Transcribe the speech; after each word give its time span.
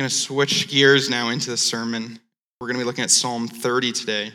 going 0.00 0.08
to 0.08 0.16
switch 0.16 0.66
gears 0.68 1.10
now 1.10 1.28
into 1.28 1.50
the 1.50 1.58
sermon. 1.58 2.18
We're 2.58 2.68
going 2.68 2.78
to 2.78 2.80
be 2.80 2.86
looking 2.86 3.04
at 3.04 3.10
Psalm 3.10 3.46
30 3.46 3.92
today. 3.92 4.32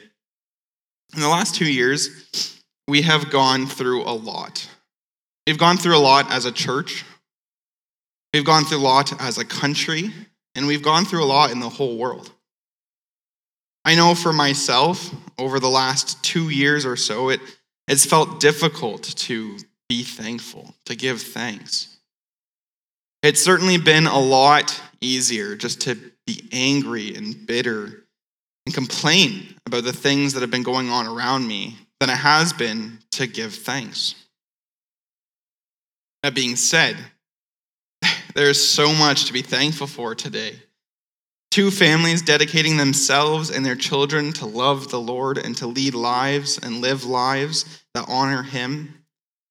In 1.15 1.21
the 1.21 1.27
last 1.27 1.55
two 1.55 1.65
years, 1.65 2.61
we 2.87 3.01
have 3.01 3.31
gone 3.31 3.65
through 3.65 4.03
a 4.03 4.13
lot. 4.13 4.69
We've 5.47 5.57
gone 5.57 5.77
through 5.77 5.97
a 5.97 6.05
lot 6.05 6.31
as 6.31 6.45
a 6.45 6.51
church, 6.51 7.03
we've 8.31 8.45
gone 8.45 8.63
through 8.63 8.77
a 8.77 8.79
lot 8.79 9.19
as 9.19 9.39
a 9.39 9.45
country, 9.45 10.13
and 10.53 10.67
we've 10.67 10.83
gone 10.83 11.03
through 11.03 11.23
a 11.23 11.25
lot 11.25 11.49
in 11.49 11.59
the 11.59 11.69
whole 11.69 11.97
world. 11.97 12.29
I 13.83 13.95
know 13.95 14.13
for 14.13 14.33
myself, 14.33 15.09
over 15.39 15.59
the 15.59 15.67
last 15.67 16.23
two 16.23 16.49
years 16.49 16.85
or 16.85 16.95
so, 16.95 17.29
it, 17.29 17.39
it's 17.87 18.05
felt 18.05 18.39
difficult 18.39 19.01
to 19.01 19.57
be 19.89 20.03
thankful, 20.03 20.75
to 20.85 20.95
give 20.95 21.23
thanks. 21.23 21.97
It's 23.23 23.43
certainly 23.43 23.79
been 23.79 24.05
a 24.05 24.19
lot 24.19 24.79
easier 25.05 25.55
just 25.55 25.81
to 25.81 25.97
be 26.25 26.47
angry 26.51 27.15
and 27.15 27.45
bitter 27.45 28.05
and 28.65 28.73
complain 28.73 29.55
about 29.65 29.83
the 29.83 29.93
things 29.93 30.33
that 30.33 30.41
have 30.41 30.51
been 30.51 30.63
going 30.63 30.89
on 30.89 31.07
around 31.07 31.47
me 31.47 31.77
than 31.99 32.09
it 32.09 32.17
has 32.17 32.51
been 32.53 32.99
to 33.11 33.27
give 33.27 33.53
thanks. 33.53 34.15
That 36.23 36.33
being 36.33 36.55
said, 36.55 36.97
there's 38.35 38.67
so 38.67 38.93
much 38.93 39.25
to 39.25 39.33
be 39.33 39.41
thankful 39.41 39.87
for 39.87 40.15
today. 40.15 40.55
Two 41.51 41.71
families 41.71 42.21
dedicating 42.21 42.75
themselves 42.75 43.49
and 43.49 43.65
their 43.65 43.75
children 43.75 44.33
to 44.33 44.45
love 44.45 44.89
the 44.89 44.99
Lord 44.99 45.37
and 45.37 45.55
to 45.57 45.67
lead 45.67 45.93
lives 45.93 46.57
and 46.61 46.81
live 46.81 47.05
lives 47.05 47.83
that 47.93 48.05
honor 48.09 48.43
Him. 48.43 49.05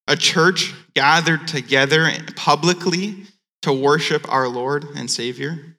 A 0.07 0.15
church 0.15 0.73
gathered 0.93 1.47
together 1.47 2.07
publicly 2.35 3.25
to 3.65 3.73
worship 3.73 4.31
our 4.31 4.47
Lord 4.47 4.85
and 4.95 5.09
Savior. 5.09 5.77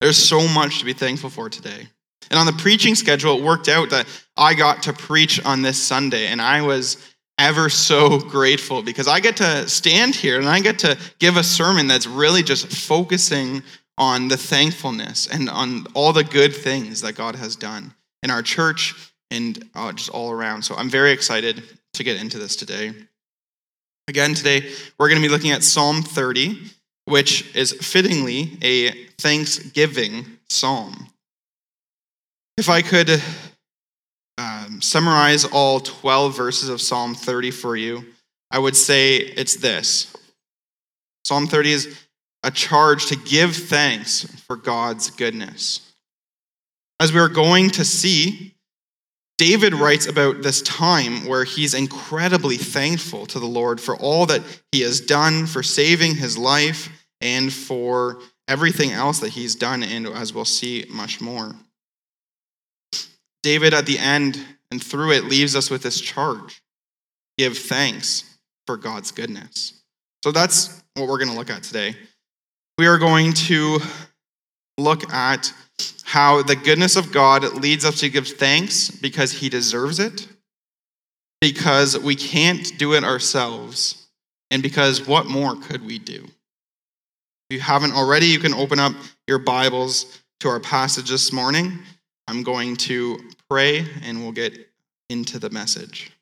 There's 0.00 0.16
so 0.16 0.48
much 0.48 0.78
to 0.78 0.84
be 0.84 0.94
thankful 0.94 1.30
for 1.30 1.48
today. 1.48 1.88
And 2.30 2.38
on 2.38 2.46
the 2.46 2.52
preaching 2.54 2.94
schedule, 2.94 3.38
it 3.38 3.44
worked 3.44 3.68
out 3.68 3.90
that 3.90 4.06
I 4.36 4.54
got 4.54 4.82
to 4.84 4.94
preach 4.94 5.42
on 5.44 5.60
this 5.60 5.80
Sunday, 5.80 6.26
and 6.28 6.40
I 6.40 6.62
was 6.62 6.96
ever 7.38 7.68
so 7.68 8.18
grateful 8.18 8.82
because 8.82 9.08
I 9.08 9.20
get 9.20 9.36
to 9.36 9.68
stand 9.68 10.14
here 10.14 10.38
and 10.38 10.48
I 10.48 10.60
get 10.60 10.78
to 10.80 10.98
give 11.18 11.36
a 11.36 11.42
sermon 11.42 11.86
that's 11.86 12.06
really 12.06 12.42
just 12.42 12.66
focusing 12.66 13.62
on 13.98 14.28
the 14.28 14.36
thankfulness 14.36 15.26
and 15.26 15.50
on 15.50 15.86
all 15.94 16.12
the 16.12 16.24
good 16.24 16.54
things 16.54 17.02
that 17.02 17.14
God 17.14 17.34
has 17.36 17.56
done 17.56 17.94
in 18.22 18.30
our 18.30 18.42
church 18.42 18.94
and 19.30 19.68
uh, 19.74 19.92
just 19.92 20.10
all 20.10 20.30
around. 20.30 20.62
So 20.62 20.74
I'm 20.76 20.88
very 20.88 21.10
excited 21.10 21.62
to 21.94 22.04
get 22.04 22.20
into 22.20 22.38
this 22.38 22.56
today. 22.56 22.94
Again, 24.08 24.34
today 24.34 24.70
we're 24.98 25.08
going 25.08 25.20
to 25.20 25.26
be 25.26 25.32
looking 25.32 25.50
at 25.50 25.62
Psalm 25.62 26.02
30 26.02 26.70
which 27.04 27.54
is 27.54 27.72
fittingly 27.72 28.58
a 28.62 28.90
thanksgiving 29.18 30.38
psalm. 30.48 31.08
If 32.56 32.68
I 32.68 32.82
could 32.82 33.22
um, 34.38 34.80
summarize 34.80 35.44
all 35.44 35.80
12 35.80 36.36
verses 36.36 36.68
of 36.68 36.80
Psalm 36.80 37.14
30 37.14 37.50
for 37.50 37.76
you, 37.76 38.04
I 38.50 38.58
would 38.58 38.76
say 38.76 39.16
it's 39.16 39.56
this 39.56 40.14
Psalm 41.24 41.46
30 41.46 41.72
is 41.72 41.98
a 42.42 42.50
charge 42.50 43.06
to 43.06 43.16
give 43.16 43.54
thanks 43.54 44.24
for 44.46 44.56
God's 44.56 45.10
goodness. 45.10 45.92
As 47.00 47.12
we 47.12 47.20
are 47.20 47.28
going 47.28 47.70
to 47.70 47.84
see, 47.84 48.51
David 49.38 49.74
writes 49.74 50.06
about 50.06 50.42
this 50.42 50.62
time 50.62 51.26
where 51.26 51.44
he's 51.44 51.74
incredibly 51.74 52.56
thankful 52.56 53.26
to 53.26 53.40
the 53.40 53.46
Lord 53.46 53.80
for 53.80 53.96
all 53.96 54.26
that 54.26 54.42
he 54.70 54.82
has 54.82 55.00
done, 55.00 55.46
for 55.46 55.62
saving 55.62 56.14
his 56.14 56.38
life, 56.38 56.88
and 57.20 57.52
for 57.52 58.20
everything 58.46 58.90
else 58.90 59.20
that 59.20 59.30
he's 59.30 59.54
done, 59.54 59.82
and 59.82 60.06
as 60.06 60.34
we'll 60.34 60.44
see, 60.44 60.84
much 60.90 61.20
more. 61.20 61.54
David, 63.42 63.74
at 63.74 63.86
the 63.86 63.98
end 63.98 64.44
and 64.70 64.82
through 64.82 65.12
it, 65.12 65.24
leaves 65.24 65.56
us 65.56 65.70
with 65.70 65.82
this 65.82 66.00
charge 66.00 66.62
give 67.38 67.56
thanks 67.56 68.24
for 68.66 68.76
God's 68.76 69.10
goodness. 69.10 69.82
So 70.22 70.30
that's 70.30 70.82
what 70.94 71.08
we're 71.08 71.18
going 71.18 71.30
to 71.30 71.36
look 71.36 71.50
at 71.50 71.62
today. 71.62 71.96
We 72.78 72.86
are 72.86 72.98
going 72.98 73.32
to 73.32 73.80
look 74.78 75.10
at 75.12 75.52
how 76.04 76.42
the 76.42 76.56
goodness 76.56 76.96
of 76.96 77.12
God 77.12 77.42
leads 77.54 77.84
us 77.84 78.00
to 78.00 78.10
give 78.10 78.28
thanks 78.28 78.90
because 78.90 79.32
he 79.32 79.48
deserves 79.48 79.98
it, 79.98 80.28
because 81.40 81.98
we 81.98 82.14
can't 82.14 82.76
do 82.78 82.94
it 82.94 83.02
ourselves, 83.04 84.08
and 84.50 84.62
because 84.62 85.06
what 85.06 85.26
more 85.26 85.56
could 85.56 85.84
we 85.84 85.98
do? 85.98 86.24
If 86.24 87.56
you 87.56 87.60
haven't 87.60 87.92
already, 87.92 88.26
you 88.26 88.38
can 88.38 88.54
open 88.54 88.78
up 88.78 88.92
your 89.26 89.38
Bibles 89.38 90.22
to 90.40 90.48
our 90.48 90.60
passage 90.60 91.08
this 91.08 91.32
morning. 91.32 91.78
I'm 92.28 92.42
going 92.42 92.76
to 92.76 93.18
pray 93.48 93.86
and 94.02 94.22
we'll 94.22 94.32
get 94.32 94.68
into 95.08 95.38
the 95.38 95.50
message. 95.50 96.12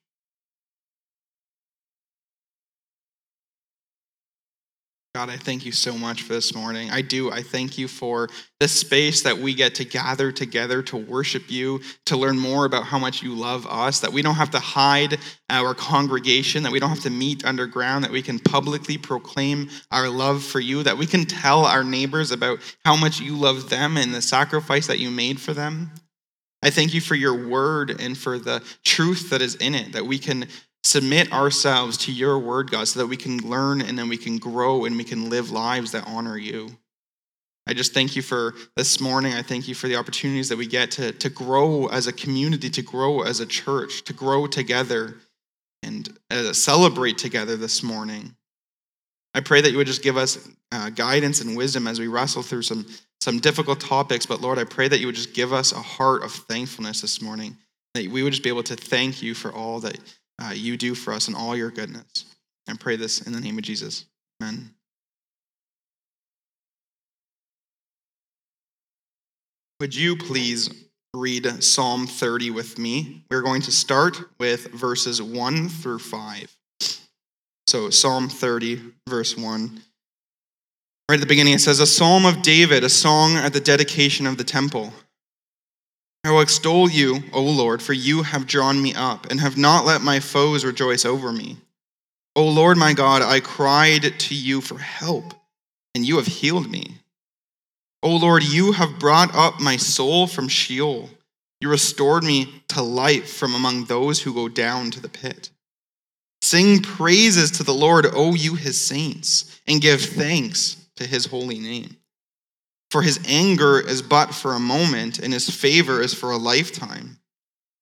God, 5.17 5.29
I 5.29 5.37
thank 5.37 5.67
you 5.67 5.73
so 5.73 5.99
much 5.99 6.23
for 6.23 6.35
this 6.35 6.55
morning. 6.55 6.89
I 6.91 7.03
do. 7.03 7.33
I 7.33 7.43
thank 7.43 7.77
you 7.77 7.89
for 7.89 8.29
the 8.61 8.69
space 8.69 9.23
that 9.23 9.37
we 9.37 9.55
get 9.55 9.75
to 9.75 9.85
gather 9.85 10.31
together 10.31 10.83
to 10.85 10.97
worship 10.97 11.51
you, 11.51 11.81
to 12.07 12.17
learn 12.17 12.39
more 12.39 12.65
about 12.65 12.85
how 12.85 12.99
much 13.01 13.21
you 13.21 13.35
love 13.35 13.67
us, 13.67 13.99
that 14.01 14.13
we 14.13 14.23
don't 14.23 14.37
have 14.37 14.53
to 14.53 14.61
hide 14.61 15.19
our 15.49 15.75
congregation, 15.75 16.63
that 16.63 16.71
we 16.71 16.79
don't 16.79 16.91
have 16.91 17.01
to 17.01 17.11
meet 17.11 17.45
underground, 17.45 18.05
that 18.05 18.13
we 18.13 18.23
can 18.23 18.39
publicly 18.39 18.97
proclaim 18.97 19.69
our 19.91 20.09
love 20.09 20.45
for 20.45 20.61
you, 20.61 20.85
that 20.85 20.97
we 20.97 21.07
can 21.07 21.25
tell 21.25 21.67
our 21.67 21.83
neighbors 21.83 22.31
about 22.31 22.61
how 22.85 22.95
much 22.95 23.19
you 23.19 23.35
love 23.35 23.69
them 23.69 23.97
and 23.97 24.15
the 24.15 24.23
sacrifice 24.23 24.87
that 24.87 25.01
you 25.01 25.11
made 25.11 25.41
for 25.41 25.53
them. 25.53 25.91
I 26.63 26.71
thank 26.71 26.95
you 26.95 27.01
for 27.01 27.17
your 27.17 27.49
word 27.49 28.01
and 28.01 28.17
for 28.17 28.39
the 28.39 28.63
truth 28.85 29.31
that 29.31 29.43
is 29.43 29.57
in 29.57 29.75
it, 29.75 29.93
that 29.93 30.07
we 30.07 30.21
can 30.21 30.47
submit 30.85 31.33
ourselves 31.33 31.97
to 31.99 32.13
your 32.13 32.39
word, 32.39 32.71
God, 32.71 32.89
so 32.89 33.01
that 33.01 33.07
we 33.07 33.17
can 33.17 33.39
learn 33.39 33.83
and 33.83 33.99
then 33.99 34.09
we 34.09 34.17
can 34.17 34.39
grow 34.39 34.85
and 34.85 34.97
we 34.97 35.05
can 35.05 35.29
live 35.29 35.51
lives 35.51 35.93
that 35.93 36.07
honor 36.07 36.37
you. 36.39 36.71
I 37.67 37.75
just 37.75 37.93
thank 37.93 38.17
you 38.17 38.23
for 38.23 38.55
this 38.77 39.01
morning. 39.01 39.35
I 39.35 39.43
thank 39.43 39.69
you 39.69 39.75
for 39.75 39.87
the 39.87 39.97
opportunities 39.97 40.49
that 40.49 40.59
we 40.59 40.67
get 40.67 40.91
to, 40.93 41.13
to 41.13 41.29
grow 41.29 41.87
as 41.87 42.07
a 42.07 42.13
community, 42.13 42.71
to 42.71 42.83
grow 42.83 43.23
as 43.23 43.41
a 43.41 43.47
church, 43.47 44.03
to 44.05 44.13
grow 44.13 44.47
together 44.47 45.17
and 45.83 46.09
uh, 46.31 46.53
celebrate 46.53 47.19
together 47.19 47.57
this 47.57 47.83
morning. 47.83 48.35
I 49.35 49.41
pray 49.41 49.61
that 49.61 49.71
you 49.71 49.77
would 49.77 49.87
just 49.87 50.03
give 50.03 50.17
us 50.17 50.49
uh, 50.73 50.91
guidance 50.91 51.41
and 51.41 51.57
wisdom 51.57 51.87
as 51.87 52.01
we 52.01 52.09
wrestle 52.09 52.43
through 52.43 52.63
some, 52.63 52.87
some 53.21 53.39
difficult 53.39 53.81
topics. 53.81 54.27
But 54.27 54.41
Lord, 54.41 54.59
I 54.59 54.65
pray 54.65 54.89
that 54.89 54.99
you 54.99 55.07
would 55.07 55.15
just 55.15 55.35
give 55.35 55.53
us 55.53 55.73
a 55.73 55.79
heart 55.79 56.25
of 56.25 56.33
thankfulness 56.33 57.03
this 57.03 57.23
morning, 57.23 57.57
that 57.95 58.09
we 58.09 58.23
would 58.23 58.33
just 58.33 58.43
be 58.43 58.49
able 58.49 58.65
to 58.65 58.77
thank 58.77 59.23
you 59.23 59.35
for 59.35 59.53
all 59.53 59.81
that 59.81 59.99
uh, 60.43 60.53
you 60.53 60.77
do 60.77 60.95
for 60.95 61.13
us 61.13 61.29
and 61.29 61.37
all 61.37 61.57
your 61.57 61.71
goodness. 61.71 62.25
And 62.67 62.79
pray 62.79 62.97
this 62.97 63.21
in 63.23 63.33
the 63.33 63.41
name 63.41 63.59
of 63.59 63.65
Jesus. 63.65 64.07
Amen. 64.43 64.71
Would 69.81 69.95
you 69.95 70.17
please 70.17 70.71
read 71.15 71.65
Psalm 71.65 72.07
30 72.07 72.51
with 72.51 72.79
me? 72.79 73.25
We're 73.31 73.43
going 73.43 73.63
to 73.63 73.73
start 73.73 74.19
with 74.39 74.67
verses 74.73 75.23
1 75.23 75.69
through 75.69 76.01
5. 76.01 76.57
So, 77.67 77.89
Psalm 77.89 78.29
30, 78.29 78.81
verse 79.09 79.37
1. 79.37 79.81
Right 81.09 81.15
at 81.15 81.21
the 81.21 81.27
beginning, 81.27 81.55
it 81.55 81.61
says, 81.61 81.81
A 81.81 81.87
psalm 81.87 82.25
of 82.25 82.43
David, 82.43 82.85
a 82.85 82.89
song 82.89 83.37
at 83.37 83.53
the 83.53 83.61
dedication 83.61 84.27
of 84.27 84.37
the 84.37 84.45
temple. 84.45 84.93
I 86.25 86.31
will 86.31 86.41
extol 86.41 86.91
you, 86.91 87.23
O 87.33 87.43
Lord, 87.43 87.83
for 87.83 87.93
you 87.93 88.23
have 88.23 88.47
drawn 88.47 88.81
me 88.83 88.95
up 88.95 89.31
and 89.31 89.41
have 89.41 89.57
not 89.57 89.87
let 89.87 90.03
my 90.03 90.21
foes 90.21 90.65
rejoice 90.65 91.05
over 91.05 91.33
me. 91.33 91.57
O 92.37 92.47
Lord 92.47 92.77
my 92.77 92.93
God, 92.93 93.23
I 93.23 93.41
cried 93.41 94.19
to 94.19 94.35
you 94.35 94.61
for 94.61 94.79
help, 94.79 95.35
and 95.95 96.05
you 96.05 96.17
have 96.17 96.27
healed 96.27 96.71
me. 96.71 96.99
O 98.03 98.17
Lord, 98.17 98.43
you 98.43 98.73
have 98.73 98.99
brought 98.99 99.35
up 99.35 99.61
my 99.61 99.77
soul 99.77 100.27
from 100.27 100.49
Sheol. 100.49 101.11
You 101.61 101.71
restored 101.71 102.23
me 102.23 102.63
to 102.69 102.83
life 102.83 103.35
from 103.35 103.55
among 103.55 103.85
those 103.85 104.23
who 104.23 104.33
go 104.33 104.49
down 104.49 104.91
to 104.93 105.01
the 105.01 105.09
pit. 105.09 105.51
Sing 106.43 106.81
praises 106.81 107.51
to 107.53 107.63
the 107.63 107.75
Lord, 107.75 108.07
O 108.07 108.35
you 108.35 108.55
his 108.55 108.81
saints, 108.81 109.61
and 109.67 109.81
give 109.81 110.01
thanks 110.01 110.77
to 110.97 111.07
his 111.07 111.27
holy 111.27 111.59
name. 111.59 111.97
For 112.91 113.03
his 113.03 113.21
anger 113.27 113.79
is 113.79 114.03
but 114.03 114.35
for 114.35 114.55
a 114.55 114.61
moment, 114.61 115.21
and 115.21 115.33
his 115.33 115.49
favor 115.49 116.03
is 116.03 116.13
for 116.13 116.33
a 116.33 116.37
lifetime. 116.37 117.19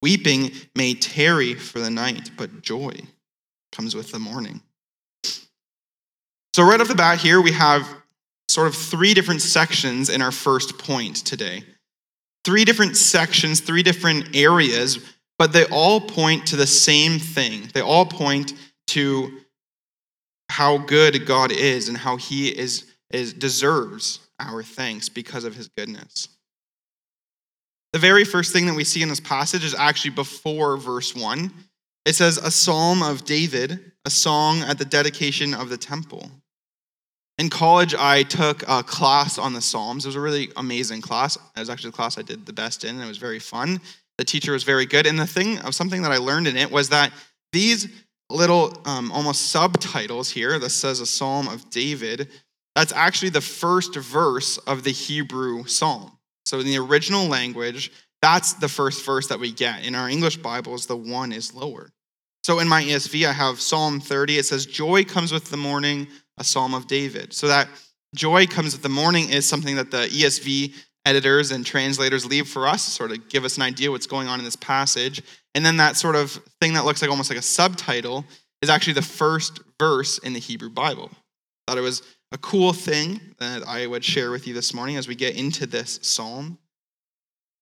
Weeping 0.02 0.52
may 0.76 0.94
tarry 0.94 1.54
for 1.54 1.80
the 1.80 1.90
night, 1.90 2.30
but 2.36 2.62
joy 2.62 2.92
comes 3.72 3.96
with 3.96 4.12
the 4.12 4.18
morning. 4.18 4.60
So, 6.54 6.62
right 6.62 6.80
off 6.80 6.88
the 6.88 6.94
bat, 6.94 7.18
here 7.18 7.40
we 7.40 7.52
have 7.52 7.88
sort 8.48 8.68
of 8.68 8.74
three 8.74 9.14
different 9.14 9.42
sections 9.42 10.10
in 10.10 10.20
our 10.20 10.32
first 10.32 10.78
point 10.78 11.16
today. 11.16 11.64
Three 12.44 12.64
different 12.64 12.96
sections, 12.96 13.60
three 13.60 13.82
different 13.82 14.36
areas, 14.36 14.98
but 15.38 15.52
they 15.52 15.64
all 15.66 16.00
point 16.00 16.46
to 16.48 16.56
the 16.56 16.66
same 16.66 17.18
thing. 17.18 17.70
They 17.72 17.80
all 17.80 18.06
point 18.06 18.54
to 18.88 19.38
how 20.50 20.78
good 20.78 21.26
God 21.26 21.52
is 21.52 21.88
and 21.88 21.96
how 21.96 22.16
he 22.16 22.48
is, 22.48 22.86
is 23.10 23.32
deserves 23.32 24.20
our 24.38 24.62
thanks 24.62 25.08
because 25.08 25.44
of 25.44 25.54
his 25.54 25.68
goodness. 25.68 26.28
The 27.92 27.98
very 27.98 28.24
first 28.24 28.52
thing 28.52 28.66
that 28.66 28.74
we 28.74 28.84
see 28.84 29.02
in 29.02 29.08
this 29.08 29.20
passage 29.20 29.64
is 29.64 29.74
actually 29.74 30.10
before 30.10 30.76
verse 30.76 31.14
1. 31.14 31.52
It 32.04 32.14
says, 32.14 32.36
A 32.36 32.50
psalm 32.50 33.02
of 33.02 33.24
David, 33.24 33.92
a 34.04 34.10
song 34.10 34.60
at 34.60 34.78
the 34.78 34.84
dedication 34.84 35.54
of 35.54 35.68
the 35.68 35.78
temple. 35.78 36.30
In 37.38 37.48
college, 37.48 37.94
I 37.94 38.24
took 38.24 38.64
a 38.68 38.82
class 38.82 39.38
on 39.38 39.52
the 39.52 39.60
Psalms. 39.60 40.04
It 40.04 40.08
was 40.08 40.16
a 40.16 40.20
really 40.20 40.50
amazing 40.56 41.00
class. 41.00 41.36
It 41.36 41.60
was 41.60 41.70
actually 41.70 41.90
the 41.90 41.96
class 41.96 42.18
I 42.18 42.22
did 42.22 42.44
the 42.44 42.52
best 42.52 42.82
in, 42.84 42.96
and 42.96 43.04
it 43.04 43.06
was 43.06 43.18
very 43.18 43.38
fun. 43.38 43.80
The 44.18 44.24
teacher 44.24 44.52
was 44.52 44.64
very 44.64 44.86
good. 44.86 45.06
And 45.06 45.18
the 45.18 45.26
thing 45.26 45.58
of 45.60 45.74
something 45.74 46.02
that 46.02 46.10
I 46.10 46.16
learned 46.16 46.48
in 46.48 46.56
it 46.56 46.70
was 46.70 46.88
that 46.88 47.12
these 47.52 47.88
little 48.28 48.76
um, 48.84 49.12
almost 49.12 49.50
subtitles 49.50 50.30
here 50.30 50.58
that 50.58 50.70
says 50.70 50.98
a 50.98 51.06
Psalm 51.06 51.46
of 51.46 51.70
David, 51.70 52.28
that's 52.78 52.92
actually 52.92 53.30
the 53.30 53.40
first 53.40 53.96
verse 53.96 54.56
of 54.58 54.84
the 54.84 54.92
Hebrew 54.92 55.64
Psalm. 55.64 56.12
So 56.46 56.60
in 56.60 56.66
the 56.66 56.78
original 56.78 57.26
language, 57.26 57.90
that's 58.22 58.52
the 58.52 58.68
first 58.68 59.04
verse 59.04 59.26
that 59.26 59.40
we 59.40 59.50
get. 59.50 59.84
In 59.84 59.96
our 59.96 60.08
English 60.08 60.36
Bibles, 60.36 60.86
the 60.86 60.96
one 60.96 61.32
is 61.32 61.52
lower. 61.52 61.90
So 62.44 62.60
in 62.60 62.68
my 62.68 62.84
ESV, 62.84 63.26
I 63.26 63.32
have 63.32 63.60
Psalm 63.60 63.98
30. 63.98 64.38
It 64.38 64.44
says, 64.44 64.64
Joy 64.64 65.02
comes 65.02 65.32
with 65.32 65.50
the 65.50 65.56
morning 65.56 66.06
a 66.36 66.44
psalm 66.44 66.72
of 66.72 66.86
David. 66.86 67.32
So 67.32 67.48
that 67.48 67.68
joy 68.14 68.46
comes 68.46 68.74
with 68.74 68.84
the 68.84 68.88
morning 68.88 69.28
is 69.28 69.44
something 69.44 69.74
that 69.74 69.90
the 69.90 70.06
ESV 70.06 70.72
editors 71.04 71.50
and 71.50 71.66
translators 71.66 72.26
leave 72.26 72.46
for 72.46 72.68
us 72.68 72.84
to 72.84 72.90
sort 72.92 73.10
of 73.10 73.28
give 73.28 73.44
us 73.44 73.56
an 73.56 73.64
idea 73.64 73.90
what's 73.90 74.06
going 74.06 74.28
on 74.28 74.38
in 74.38 74.44
this 74.44 74.54
passage. 74.54 75.20
And 75.56 75.66
then 75.66 75.78
that 75.78 75.96
sort 75.96 76.14
of 76.14 76.30
thing 76.60 76.74
that 76.74 76.84
looks 76.84 77.02
like 77.02 77.10
almost 77.10 77.28
like 77.28 77.40
a 77.40 77.42
subtitle 77.42 78.24
is 78.62 78.70
actually 78.70 78.92
the 78.92 79.02
first 79.02 79.58
verse 79.80 80.18
in 80.18 80.32
the 80.32 80.38
Hebrew 80.38 80.70
Bible. 80.70 81.10
Thought 81.66 81.78
it 81.78 81.80
was 81.80 82.02
a 82.32 82.38
cool 82.38 82.72
thing 82.72 83.20
that 83.38 83.66
I 83.66 83.86
would 83.86 84.04
share 84.04 84.30
with 84.30 84.46
you 84.46 84.54
this 84.54 84.74
morning 84.74 84.96
as 84.96 85.08
we 85.08 85.14
get 85.14 85.36
into 85.36 85.66
this 85.66 85.98
psalm. 86.02 86.58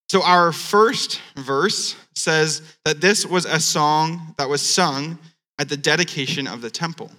So, 0.09 0.23
our 0.23 0.51
first 0.51 1.21
verse 1.35 1.95
says 2.15 2.61
that 2.85 3.01
this 3.01 3.25
was 3.25 3.45
a 3.45 3.59
song 3.59 4.35
that 4.37 4.49
was 4.49 4.61
sung 4.61 5.19
at 5.59 5.69
the 5.69 5.77
dedication 5.77 6.47
of 6.47 6.61
the 6.61 6.69
temple. 6.69 7.11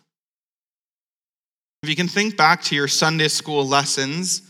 If 1.83 1.89
you 1.89 1.97
can 1.97 2.09
think 2.09 2.37
back 2.37 2.63
to 2.65 2.75
your 2.75 2.89
Sunday 2.89 3.29
school 3.29 3.67
lessons, 3.67 4.43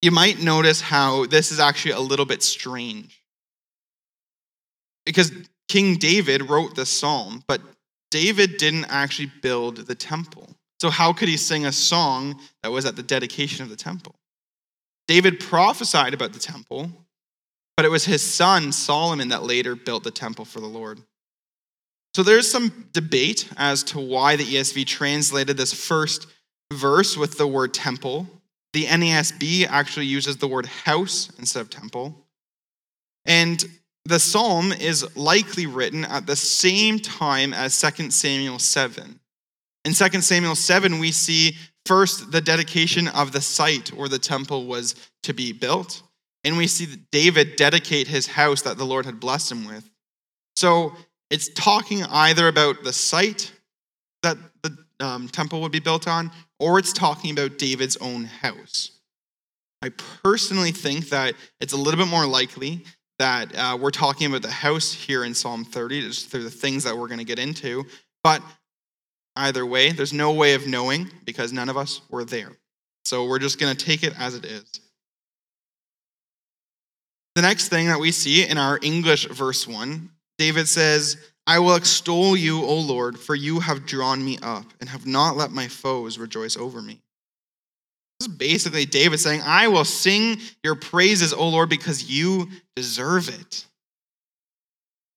you 0.00 0.10
might 0.10 0.40
notice 0.40 0.80
how 0.80 1.26
this 1.26 1.50
is 1.50 1.60
actually 1.60 1.92
a 1.92 2.00
little 2.00 2.26
bit 2.26 2.42
strange. 2.42 3.22
Because 5.04 5.32
King 5.68 5.96
David 5.96 6.48
wrote 6.48 6.76
this 6.76 6.90
psalm, 6.90 7.42
but 7.46 7.60
David 8.10 8.58
didn't 8.58 8.86
actually 8.86 9.30
build 9.40 9.78
the 9.78 9.94
temple. 9.94 10.50
So, 10.82 10.90
how 10.90 11.12
could 11.12 11.28
he 11.28 11.36
sing 11.36 11.64
a 11.64 11.70
song 11.70 12.40
that 12.64 12.72
was 12.72 12.86
at 12.86 12.96
the 12.96 13.04
dedication 13.04 13.62
of 13.62 13.70
the 13.70 13.76
temple? 13.76 14.16
David 15.06 15.38
prophesied 15.38 16.12
about 16.12 16.32
the 16.32 16.40
temple, 16.40 16.90
but 17.76 17.86
it 17.86 17.88
was 17.88 18.04
his 18.04 18.20
son 18.20 18.72
Solomon 18.72 19.28
that 19.28 19.44
later 19.44 19.76
built 19.76 20.02
the 20.02 20.10
temple 20.10 20.44
for 20.44 20.58
the 20.58 20.66
Lord. 20.66 21.00
So, 22.16 22.24
there's 22.24 22.50
some 22.50 22.88
debate 22.90 23.48
as 23.56 23.84
to 23.84 24.00
why 24.00 24.34
the 24.34 24.42
ESV 24.42 24.84
translated 24.86 25.56
this 25.56 25.72
first 25.72 26.26
verse 26.72 27.16
with 27.16 27.38
the 27.38 27.46
word 27.46 27.72
temple. 27.72 28.26
The 28.72 28.86
NASB 28.86 29.68
actually 29.68 30.06
uses 30.06 30.38
the 30.38 30.48
word 30.48 30.66
house 30.66 31.30
instead 31.38 31.60
of 31.60 31.70
temple. 31.70 32.26
And 33.24 33.64
the 34.04 34.18
psalm 34.18 34.72
is 34.72 35.16
likely 35.16 35.66
written 35.66 36.04
at 36.04 36.26
the 36.26 36.34
same 36.34 36.98
time 36.98 37.54
as 37.54 37.80
2 37.80 38.10
Samuel 38.10 38.58
7. 38.58 39.20
In 39.84 39.94
2 39.94 40.20
Samuel 40.20 40.54
7, 40.54 40.98
we 40.98 41.10
see 41.12 41.56
first 41.86 42.30
the 42.30 42.40
dedication 42.40 43.08
of 43.08 43.32
the 43.32 43.40
site 43.40 43.88
where 43.88 44.08
the 44.08 44.18
temple 44.18 44.66
was 44.66 44.94
to 45.24 45.32
be 45.32 45.52
built. 45.52 46.02
And 46.44 46.56
we 46.56 46.66
see 46.66 46.86
David 47.10 47.56
dedicate 47.56 48.08
his 48.08 48.26
house 48.26 48.62
that 48.62 48.78
the 48.78 48.84
Lord 48.84 49.06
had 49.06 49.20
blessed 49.20 49.52
him 49.52 49.66
with. 49.66 49.88
So 50.56 50.92
it's 51.30 51.48
talking 51.48 52.04
either 52.04 52.48
about 52.48 52.84
the 52.84 52.92
site 52.92 53.52
that 54.22 54.36
the 54.62 54.76
um, 55.00 55.28
temple 55.28 55.60
would 55.62 55.72
be 55.72 55.80
built 55.80 56.06
on, 56.06 56.30
or 56.60 56.78
it's 56.78 56.92
talking 56.92 57.30
about 57.30 57.58
David's 57.58 57.96
own 57.96 58.24
house. 58.24 58.92
I 59.82 59.88
personally 60.22 60.70
think 60.70 61.08
that 61.08 61.34
it's 61.60 61.72
a 61.72 61.76
little 61.76 61.98
bit 61.98 62.08
more 62.08 62.26
likely 62.26 62.84
that 63.18 63.54
uh, 63.56 63.76
we're 63.80 63.90
talking 63.90 64.28
about 64.28 64.42
the 64.42 64.50
house 64.50 64.92
here 64.92 65.24
in 65.24 65.34
Psalm 65.34 65.64
30, 65.64 66.02
just 66.02 66.28
through 66.28 66.44
the 66.44 66.50
things 66.50 66.84
that 66.84 66.96
we're 66.96 67.08
going 67.08 67.18
to 67.18 67.24
get 67.24 67.38
into. 67.38 67.84
But 68.22 68.42
either 69.36 69.64
way, 69.64 69.92
there's 69.92 70.12
no 70.12 70.32
way 70.32 70.54
of 70.54 70.66
knowing 70.66 71.10
because 71.24 71.52
none 71.52 71.68
of 71.68 71.76
us 71.76 72.00
were 72.10 72.24
there. 72.24 72.52
So 73.04 73.26
we're 73.26 73.38
just 73.38 73.58
going 73.58 73.74
to 73.74 73.84
take 73.84 74.02
it 74.02 74.18
as 74.18 74.34
it 74.34 74.44
is. 74.44 74.80
The 77.34 77.42
next 77.42 77.68
thing 77.68 77.86
that 77.86 77.98
we 77.98 78.12
see 78.12 78.46
in 78.46 78.58
our 78.58 78.78
English 78.82 79.26
verse 79.28 79.66
1, 79.66 80.10
David 80.38 80.68
says, 80.68 81.16
I 81.46 81.58
will 81.58 81.74
extol 81.74 82.36
you, 82.36 82.62
O 82.62 82.78
Lord, 82.78 83.18
for 83.18 83.34
you 83.34 83.60
have 83.60 83.86
drawn 83.86 84.24
me 84.24 84.38
up 84.42 84.64
and 84.80 84.88
have 84.88 85.06
not 85.06 85.36
let 85.36 85.50
my 85.50 85.66
foes 85.66 86.18
rejoice 86.18 86.56
over 86.56 86.80
me. 86.80 87.00
This 88.20 88.28
is 88.28 88.36
basically 88.36 88.86
David 88.86 89.18
saying, 89.18 89.40
I 89.44 89.68
will 89.68 89.84
sing 89.84 90.38
your 90.62 90.76
praises, 90.76 91.32
O 91.32 91.48
Lord, 91.48 91.68
because 91.68 92.08
you 92.08 92.48
deserve 92.76 93.28
it. 93.28 93.66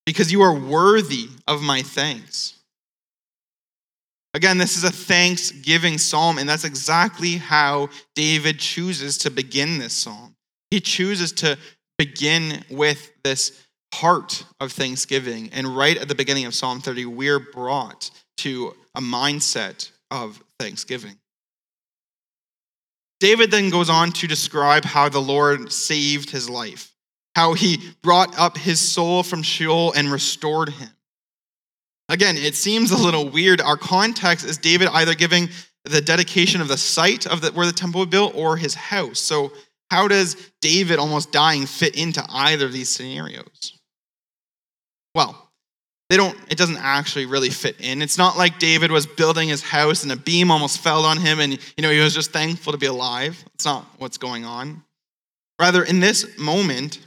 Because 0.05 0.31
you 0.31 0.41
are 0.41 0.57
worthy 0.57 1.29
of 1.47 1.61
my 1.61 1.81
thanks. 1.81 2.54
Again, 4.35 4.57
this 4.57 4.75
is 4.75 4.83
a 4.83 4.91
thanksgiving 4.91 5.97
psalm, 5.97 6.39
and 6.39 6.49
that's 6.49 6.65
exactly 6.65 7.37
how 7.37 7.87
David 8.15 8.59
chooses 8.59 9.17
to 9.19 9.31
begin 9.31 9.77
this 9.77 9.93
psalm. 9.93 10.35
He 10.69 10.81
chooses 10.81 11.31
to 11.33 11.57
begin 11.97 12.61
with 12.69 13.13
this 13.23 13.63
heart 13.93 14.43
of 14.59 14.73
thanksgiving. 14.73 15.51
And 15.53 15.77
right 15.77 15.97
at 15.97 16.09
the 16.09 16.15
beginning 16.15 16.45
of 16.45 16.53
Psalm 16.53 16.81
30, 16.81 17.05
we're 17.05 17.39
brought 17.39 18.11
to 18.39 18.75
a 18.93 18.99
mindset 18.99 19.89
of 20.11 20.43
thanksgiving. 20.59 21.15
David 23.21 23.51
then 23.51 23.69
goes 23.69 23.89
on 23.89 24.11
to 24.11 24.27
describe 24.27 24.83
how 24.83 25.07
the 25.07 25.21
Lord 25.21 25.71
saved 25.71 26.29
his 26.29 26.49
life, 26.49 26.91
how 27.37 27.53
he 27.53 27.79
brought 28.01 28.37
up 28.37 28.57
his 28.57 28.81
soul 28.81 29.23
from 29.23 29.43
Sheol 29.43 29.93
and 29.93 30.11
restored 30.11 30.71
him. 30.71 30.89
Again, 32.09 32.37
it 32.37 32.55
seems 32.55 32.91
a 32.91 32.97
little 32.97 33.29
weird. 33.29 33.61
Our 33.61 33.77
context 33.77 34.45
is 34.45 34.57
David 34.57 34.89
either 34.91 35.15
giving 35.15 35.49
the 35.85 36.01
dedication 36.01 36.61
of 36.61 36.67
the 36.67 36.77
site 36.77 37.25
of 37.25 37.41
the, 37.41 37.51
where 37.51 37.65
the 37.65 37.71
temple 37.71 38.01
was 38.01 38.09
built 38.09 38.35
or 38.35 38.57
his 38.57 38.75
house. 38.75 39.19
So, 39.19 39.51
how 39.91 40.07
does 40.07 40.35
David 40.61 40.97
almost 40.97 41.31
dying 41.31 41.65
fit 41.65 41.95
into 41.95 42.23
either 42.27 42.65
of 42.65 42.73
these 42.73 42.89
scenarios? 42.89 43.79
Well, 45.13 45.45
they 46.09 46.17
don't 46.17 46.37
it 46.49 46.57
doesn't 46.57 46.77
actually 46.77 47.25
really 47.25 47.49
fit 47.49 47.79
in. 47.79 48.01
It's 48.01 48.17
not 48.17 48.37
like 48.37 48.59
David 48.59 48.91
was 48.91 49.05
building 49.05 49.49
his 49.49 49.63
house 49.63 50.03
and 50.03 50.11
a 50.11 50.15
beam 50.15 50.51
almost 50.51 50.79
fell 50.79 51.05
on 51.05 51.17
him 51.17 51.39
and 51.39 51.53
you 51.53 51.81
know 51.81 51.89
he 51.89 51.99
was 51.99 52.13
just 52.13 52.31
thankful 52.31 52.73
to 52.73 52.77
be 52.77 52.85
alive. 52.85 53.43
It's 53.55 53.65
not 53.65 53.85
what's 53.97 54.17
going 54.17 54.45
on. 54.45 54.83
Rather, 55.59 55.83
in 55.83 55.99
this 55.99 56.37
moment, 56.37 56.99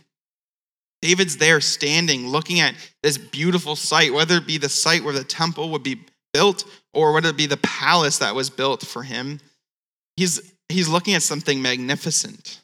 David's 1.00 1.36
there 1.36 1.60
standing 1.60 2.28
looking 2.28 2.60
at 2.60 2.74
this 3.02 3.18
beautiful 3.18 3.76
site, 3.76 4.12
whether 4.12 4.36
it 4.36 4.46
be 4.46 4.58
the 4.58 4.68
site 4.68 5.04
where 5.04 5.14
the 5.14 5.24
temple 5.24 5.70
would 5.70 5.82
be 5.82 6.00
built 6.32 6.64
or 6.92 7.12
whether 7.12 7.28
it 7.28 7.36
be 7.36 7.46
the 7.46 7.56
palace 7.58 8.18
that 8.18 8.34
was 8.34 8.50
built 8.50 8.82
for 8.82 9.02
him. 9.02 9.40
He's 10.16 10.40
he's 10.68 10.88
looking 10.88 11.14
at 11.14 11.22
something 11.22 11.62
magnificent. 11.62 12.60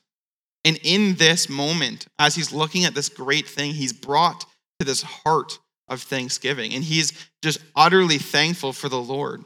And 0.65 0.79
in 0.83 1.15
this 1.17 1.49
moment, 1.49 2.07
as 2.19 2.35
he's 2.35 2.53
looking 2.53 2.85
at 2.85 2.95
this 2.95 3.09
great 3.09 3.47
thing, 3.47 3.73
he's 3.73 3.93
brought 3.93 4.47
to 4.79 4.87
this 4.87 5.03
heart 5.03 5.59
of 5.89 6.03
thanksgiving. 6.03 6.73
And 6.73 6.83
he's 6.83 7.13
just 7.43 7.59
utterly 7.77 8.19
thankful 8.19 8.73
for 8.73 8.89
the 8.89 9.01
Lord. 9.01 9.45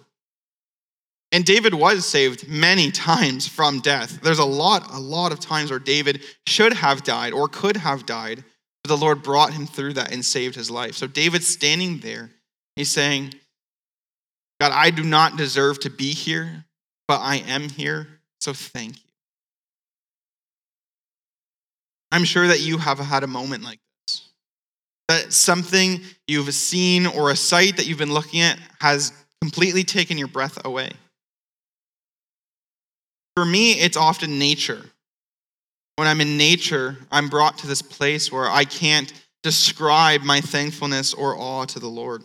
And 1.33 1.45
David 1.45 1.75
was 1.75 2.07
saved 2.07 2.49
many 2.49 2.91
times 2.91 3.47
from 3.47 3.81
death. 3.81 4.21
There's 4.23 4.39
a 4.39 4.45
lot, 4.45 4.91
a 4.95 4.99
lot 4.99 5.33
of 5.33 5.41
times 5.41 5.71
where 5.71 5.81
David 5.81 6.23
should 6.47 6.73
have 6.73 7.03
died 7.03 7.33
or 7.33 7.49
could 7.49 7.77
have 7.77 8.07
died, 8.07 8.45
the 8.89 8.97
Lord 8.97 9.23
brought 9.23 9.53
him 9.53 9.67
through 9.67 9.95
that 9.95 10.13
and 10.13 10.25
saved 10.25 10.55
his 10.55 10.71
life. 10.71 10.95
So 10.95 11.07
David's 11.07 11.47
standing 11.47 11.99
there. 12.01 12.31
He's 12.75 12.91
saying, 12.91 13.35
God, 14.61 14.73
I 14.73 14.91
do 14.91 15.05
not 15.05 15.37
deserve 15.37 15.79
to 15.81 15.91
be 15.91 16.13
here, 16.13 16.65
but 17.07 17.21
I 17.21 17.37
am 17.37 17.69
here. 17.69 18.09
So 18.41 18.53
thank 18.53 18.97
you. 18.97 19.03
I'm 22.11 22.25
sure 22.25 22.47
that 22.49 22.61
you 22.61 22.79
have 22.79 22.99
had 22.99 23.23
a 23.23 23.27
moment 23.27 23.63
like 23.65 23.79
this. 24.07 24.23
that 25.09 25.33
something 25.33 26.01
you've 26.27 26.53
seen 26.55 27.07
or 27.07 27.31
a 27.31 27.37
sight 27.37 27.77
that 27.77 27.87
you've 27.87 27.99
been 27.99 28.15
looking 28.15 28.41
at 28.41 28.59
has 28.81 29.13
completely 29.41 29.85
taken 29.85 30.19
your 30.19 30.29
breath 30.29 30.59
away. 30.65 30.91
For 33.37 33.45
me, 33.45 33.73
it's 33.73 33.97
often 33.97 34.39
nature. 34.39 34.85
When 35.99 36.07
I'm 36.07 36.21
in 36.21 36.37
nature, 36.37 36.97
I'm 37.11 37.29
brought 37.29 37.59
to 37.59 37.67
this 37.67 37.83
place 37.83 38.31
where 38.31 38.49
I 38.49 38.63
can't 38.63 39.13
describe 39.43 40.21
my 40.21 40.41
thankfulness 40.41 41.13
or 41.13 41.37
awe 41.37 41.65
to 41.65 41.81
the 41.81 41.89
Lord. 41.89 42.23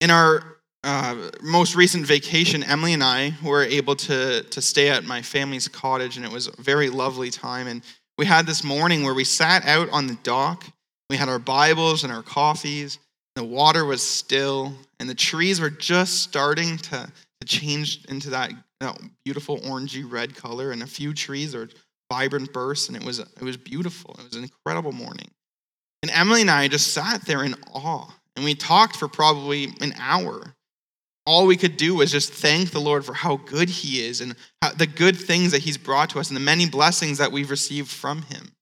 In 0.00 0.10
our 0.10 0.56
uh, 0.82 1.30
most 1.40 1.76
recent 1.76 2.04
vacation, 2.06 2.64
Emily 2.64 2.92
and 2.92 3.04
I 3.04 3.34
were 3.44 3.62
able 3.62 3.94
to, 3.94 4.42
to 4.42 4.60
stay 4.60 4.88
at 4.88 5.04
my 5.04 5.22
family's 5.22 5.68
cottage, 5.68 6.16
and 6.16 6.26
it 6.26 6.32
was 6.32 6.48
a 6.48 6.60
very 6.60 6.90
lovely 6.90 7.30
time. 7.30 7.68
And 7.68 7.82
we 8.18 8.26
had 8.26 8.46
this 8.46 8.64
morning 8.64 9.04
where 9.04 9.14
we 9.14 9.22
sat 9.22 9.64
out 9.64 9.88
on 9.90 10.08
the 10.08 10.18
dock. 10.24 10.64
We 11.08 11.18
had 11.18 11.28
our 11.28 11.38
Bibles 11.38 12.02
and 12.02 12.12
our 12.12 12.24
coffees. 12.24 12.98
The 13.36 13.44
water 13.44 13.84
was 13.84 14.02
still, 14.02 14.74
and 14.98 15.08
the 15.08 15.14
trees 15.14 15.60
were 15.60 15.70
just 15.70 16.20
starting 16.24 16.78
to, 16.78 17.12
to 17.40 17.46
change 17.46 18.04
into 18.06 18.30
that, 18.30 18.50
that 18.80 18.98
beautiful 19.24 19.58
orangey 19.60 20.04
red 20.10 20.34
color. 20.34 20.70
And 20.70 20.82
a 20.82 20.86
few 20.86 21.14
trees 21.14 21.54
are 21.54 21.68
vibrant 22.10 22.52
bursts, 22.52 22.88
and 22.88 22.96
it 22.96 23.04
was, 23.04 23.18
it 23.18 23.42
was 23.42 23.56
beautiful. 23.56 24.16
It 24.18 24.24
was 24.24 24.36
an 24.36 24.42
incredible 24.42 24.92
morning. 24.92 25.30
And 26.02 26.10
Emily 26.10 26.40
and 26.40 26.50
I 26.50 26.68
just 26.68 26.92
sat 26.92 27.24
there 27.26 27.44
in 27.44 27.54
awe, 27.72 28.08
and 28.36 28.44
we 28.44 28.54
talked 28.54 28.96
for 28.96 29.06
probably 29.06 29.68
an 29.80 29.94
hour 29.98 30.54
all 31.26 31.46
we 31.46 31.56
could 31.56 31.76
do 31.76 31.94
was 31.94 32.10
just 32.10 32.32
thank 32.32 32.70
the 32.70 32.80
Lord 32.80 33.04
for 33.04 33.14
how 33.14 33.36
good 33.36 33.68
He 33.68 34.04
is 34.04 34.20
and 34.20 34.34
how, 34.62 34.72
the 34.72 34.86
good 34.86 35.16
things 35.16 35.52
that 35.52 35.62
He's 35.62 35.78
brought 35.78 36.10
to 36.10 36.18
us 36.18 36.28
and 36.28 36.36
the 36.36 36.40
many 36.40 36.68
blessings 36.68 37.18
that 37.18 37.30
we've 37.30 37.50
received 37.50 37.88
from 37.88 38.22
Him. 38.22 38.52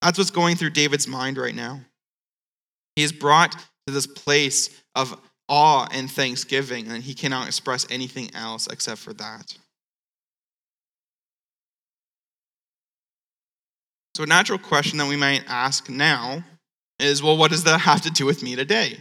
That's 0.00 0.18
what's 0.18 0.30
going 0.30 0.56
through 0.56 0.70
David's 0.70 1.06
mind 1.06 1.38
right 1.38 1.54
now. 1.54 1.80
He 2.96 3.04
is 3.04 3.12
brought 3.12 3.52
to 3.86 3.92
this 3.92 4.06
place 4.06 4.82
of 4.94 5.16
awe 5.48 5.86
and 5.92 6.10
thanksgiving, 6.10 6.88
and 6.88 7.02
he 7.02 7.14
cannot 7.14 7.46
express 7.46 7.86
anything 7.90 8.30
else 8.34 8.66
except 8.66 9.00
for 9.00 9.12
that. 9.14 9.56
So, 14.16 14.24
a 14.24 14.26
natural 14.26 14.58
question 14.58 14.98
that 14.98 15.08
we 15.08 15.16
might 15.16 15.44
ask 15.48 15.88
now 15.88 16.44
is 16.98 17.22
well, 17.22 17.36
what 17.36 17.50
does 17.50 17.64
that 17.64 17.78
have 17.78 18.02
to 18.02 18.10
do 18.10 18.26
with 18.26 18.42
me 18.42 18.56
today? 18.56 18.98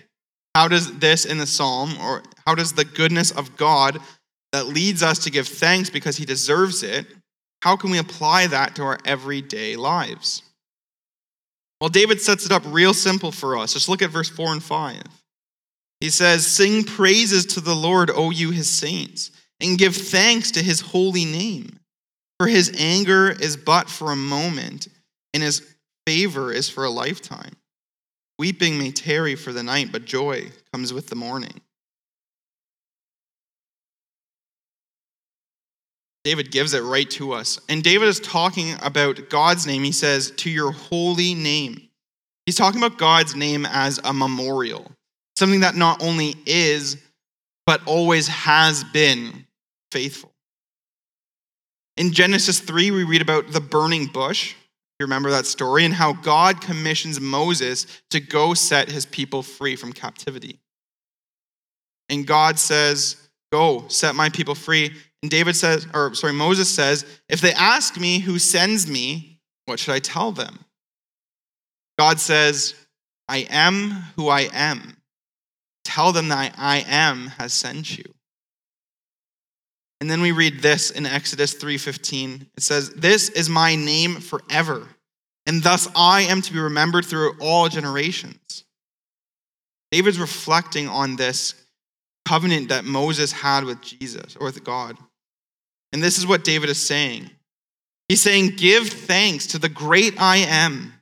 How 0.55 0.67
does 0.67 0.97
this 0.99 1.25
in 1.25 1.37
the 1.37 1.47
psalm, 1.47 1.93
or 2.01 2.23
how 2.45 2.55
does 2.55 2.73
the 2.73 2.85
goodness 2.85 3.31
of 3.31 3.55
God 3.57 3.99
that 4.51 4.67
leads 4.67 5.01
us 5.01 5.19
to 5.19 5.31
give 5.31 5.47
thanks 5.47 5.89
because 5.89 6.17
he 6.17 6.25
deserves 6.25 6.83
it, 6.83 7.07
how 7.61 7.75
can 7.75 7.91
we 7.91 7.99
apply 7.99 8.47
that 8.47 8.75
to 8.75 8.83
our 8.83 8.97
everyday 9.05 9.75
lives? 9.75 10.43
Well, 11.79 11.89
David 11.89 12.21
sets 12.21 12.45
it 12.45 12.51
up 12.51 12.63
real 12.65 12.93
simple 12.93 13.31
for 13.31 13.57
us. 13.57 13.73
Just 13.73 13.89
look 13.89 14.01
at 14.01 14.09
verse 14.09 14.29
4 14.29 14.51
and 14.51 14.63
5. 14.63 15.01
He 16.01 16.09
says, 16.09 16.45
Sing 16.45 16.83
praises 16.83 17.45
to 17.45 17.61
the 17.61 17.75
Lord, 17.75 18.11
O 18.13 18.31
you 18.31 18.51
his 18.51 18.69
saints, 18.69 19.31
and 19.61 19.77
give 19.77 19.95
thanks 19.95 20.51
to 20.51 20.63
his 20.63 20.81
holy 20.81 21.23
name. 21.23 21.79
For 22.39 22.47
his 22.47 22.73
anger 22.77 23.29
is 23.29 23.55
but 23.55 23.87
for 23.87 24.11
a 24.11 24.15
moment, 24.15 24.87
and 25.33 25.41
his 25.41 25.61
favor 26.07 26.51
is 26.51 26.67
for 26.67 26.83
a 26.83 26.89
lifetime. 26.89 27.55
Weeping 28.39 28.79
may 28.79 28.91
tarry 28.91 29.35
for 29.35 29.53
the 29.53 29.61
night, 29.61 29.91
but 29.91 30.05
joy 30.05 30.49
comes 30.73 30.91
with 30.91 31.07
the 31.07 31.15
morning. 31.15 31.61
David 36.23 36.51
gives 36.51 36.73
it 36.73 36.81
right 36.81 37.09
to 37.11 37.33
us. 37.33 37.59
And 37.69 37.83
David 37.83 38.07
is 38.07 38.19
talking 38.19 38.75
about 38.81 39.29
God's 39.29 39.65
name. 39.65 39.83
He 39.83 39.91
says, 39.91 40.31
To 40.37 40.49
your 40.49 40.71
holy 40.71 41.33
name. 41.33 41.89
He's 42.45 42.55
talking 42.55 42.81
about 42.81 42.97
God's 42.97 43.35
name 43.35 43.65
as 43.65 43.99
a 44.03 44.13
memorial, 44.13 44.91
something 45.41 45.61
that 45.61 45.75
not 45.75 46.03
only 46.03 46.35
is, 46.45 46.97
but 47.65 47.81
always 47.87 48.27
has 48.27 48.83
been 48.83 49.47
faithful. 49.91 50.31
In 51.97 52.11
Genesis 52.11 52.59
3, 52.59 52.91
we 52.91 53.03
read 53.03 53.23
about 53.23 53.51
the 53.51 53.59
burning 53.59 54.05
bush. 54.05 54.53
You 54.99 55.05
remember 55.05 55.31
that 55.31 55.47
story 55.47 55.83
and 55.83 55.95
how 55.95 56.13
God 56.13 56.61
commissions 56.61 57.19
Moses 57.19 57.87
to 58.11 58.19
go 58.19 58.53
set 58.53 58.87
his 58.87 59.07
people 59.07 59.41
free 59.41 59.75
from 59.75 59.93
captivity. 59.93 60.59
And 62.07 62.27
God 62.27 62.59
says, 62.59 63.17
Go, 63.51 63.85
set 63.87 64.13
my 64.13 64.29
people 64.29 64.53
free. 64.53 64.91
And 65.23 65.31
David 65.31 65.55
says, 65.55 65.87
or 65.91 66.13
sorry, 66.13 66.33
Moses 66.33 66.69
says, 66.69 67.03
If 67.27 67.41
they 67.41 67.53
ask 67.53 67.99
me 67.99 68.19
who 68.19 68.37
sends 68.37 68.87
me, 68.87 69.39
what 69.65 69.79
should 69.79 69.95
I 69.95 69.99
tell 69.99 70.31
them? 70.31 70.59
God 71.97 72.19
says, 72.19 72.75
I 73.27 73.47
am 73.49 73.89
who 74.15 74.29
I 74.29 74.47
am. 74.53 75.00
Tell 75.93 76.13
them 76.13 76.29
that 76.29 76.55
I 76.57 76.85
am 76.87 77.27
has 77.37 77.53
sent 77.53 77.97
you. 77.97 78.13
And 79.99 80.09
then 80.09 80.21
we 80.21 80.31
read 80.31 80.61
this 80.61 80.89
in 80.89 81.05
Exodus 81.05 81.53
3:15. 81.53 82.49
It 82.55 82.63
says, 82.63 82.91
"This 82.91 83.27
is 83.27 83.49
my 83.49 83.75
name 83.75 84.21
forever, 84.21 84.95
and 85.45 85.61
thus 85.61 85.89
I 85.93 86.21
am 86.21 86.41
to 86.43 86.53
be 86.53 86.59
remembered 86.59 87.05
through 87.05 87.37
all 87.39 87.67
generations." 87.67 88.63
David's 89.91 90.17
reflecting 90.17 90.87
on 90.87 91.17
this 91.17 91.55
covenant 92.23 92.69
that 92.69 92.85
Moses 92.85 93.33
had 93.33 93.65
with 93.65 93.81
Jesus 93.81 94.37
or 94.37 94.45
with 94.45 94.63
God. 94.63 94.97
And 95.91 96.01
this 96.01 96.17
is 96.17 96.25
what 96.25 96.45
David 96.45 96.69
is 96.69 96.81
saying. 96.81 97.29
He's 98.07 98.21
saying, 98.21 98.55
"Give 98.55 98.89
thanks 98.89 99.45
to 99.47 99.59
the 99.59 99.67
great 99.67 100.17
I 100.21 100.37
am, 100.37 100.93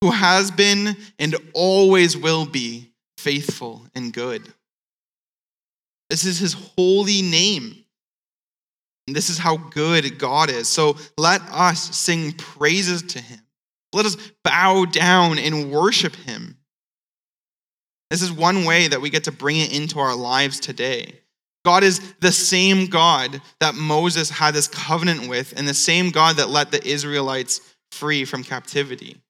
who 0.00 0.10
has 0.10 0.50
been 0.50 0.96
and 1.16 1.36
always 1.54 2.16
will 2.16 2.44
be 2.44 2.91
faithful 3.22 3.86
and 3.94 4.12
good." 4.12 4.52
This 6.10 6.24
is 6.24 6.38
his 6.38 6.52
holy 6.52 7.22
name. 7.22 7.84
And 9.06 9.16
this 9.16 9.30
is 9.30 9.38
how 9.38 9.56
good 9.56 10.18
God 10.18 10.50
is. 10.50 10.68
So 10.68 10.96
let 11.16 11.40
us 11.42 11.96
sing 11.96 12.32
praises 12.34 13.02
to 13.02 13.20
him. 13.20 13.40
Let 13.92 14.06
us 14.06 14.16
bow 14.44 14.84
down 14.84 15.38
and 15.38 15.70
worship 15.72 16.14
him. 16.14 16.58
This 18.10 18.22
is 18.22 18.30
one 18.30 18.64
way 18.64 18.88
that 18.88 19.00
we 19.00 19.10
get 19.10 19.24
to 19.24 19.32
bring 19.32 19.56
it 19.56 19.72
into 19.72 19.98
our 19.98 20.14
lives 20.14 20.60
today. 20.60 21.18
God 21.64 21.82
is 21.82 22.00
the 22.20 22.32
same 22.32 22.86
God 22.86 23.40
that 23.60 23.74
Moses 23.74 24.30
had 24.30 24.54
this 24.54 24.68
covenant 24.68 25.28
with, 25.28 25.54
and 25.56 25.66
the 25.66 25.74
same 25.74 26.10
God 26.10 26.36
that 26.36 26.50
let 26.50 26.70
the 26.70 26.84
Israelites 26.86 27.60
free 27.90 28.24
from 28.24 28.44
captivity. 28.44 29.20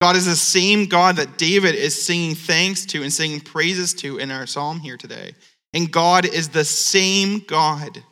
God 0.00 0.16
is 0.16 0.24
the 0.24 0.36
same 0.36 0.86
God 0.86 1.16
that 1.16 1.36
David 1.36 1.74
is 1.74 2.00
singing 2.00 2.34
thanks 2.34 2.86
to 2.86 3.02
and 3.02 3.12
singing 3.12 3.40
praises 3.40 3.92
to 3.94 4.18
in 4.18 4.30
our 4.30 4.46
psalm 4.46 4.80
here 4.80 4.96
today. 4.96 5.34
And 5.74 5.92
God 5.92 6.24
is 6.24 6.48
the 6.48 6.64
same 6.64 7.40
God 7.40 8.02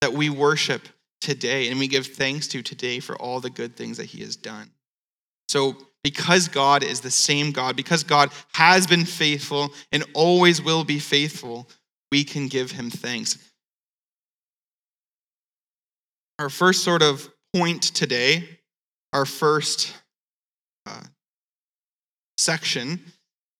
that 0.00 0.12
we 0.12 0.30
worship 0.30 0.88
today 1.20 1.68
and 1.68 1.78
we 1.78 1.86
give 1.86 2.06
thanks 2.06 2.48
to 2.48 2.62
today 2.62 2.98
for 2.98 3.14
all 3.16 3.40
the 3.40 3.50
good 3.50 3.76
things 3.76 3.98
that 3.98 4.06
he 4.06 4.20
has 4.20 4.36
done. 4.36 4.70
So, 5.48 5.76
because 6.02 6.48
God 6.48 6.82
is 6.82 7.00
the 7.00 7.10
same 7.10 7.50
God, 7.50 7.76
because 7.76 8.04
God 8.04 8.30
has 8.52 8.86
been 8.86 9.06
faithful 9.06 9.72
and 9.90 10.04
always 10.12 10.60
will 10.60 10.84
be 10.84 10.98
faithful, 10.98 11.66
we 12.12 12.24
can 12.24 12.48
give 12.48 12.72
him 12.72 12.90
thanks. 12.90 13.38
Our 16.38 16.50
first 16.50 16.84
sort 16.84 17.02
of 17.02 17.30
point 17.54 17.82
today, 17.82 18.58
our 19.14 19.24
first 19.24 19.94
uh, 20.84 21.00
section, 22.38 23.00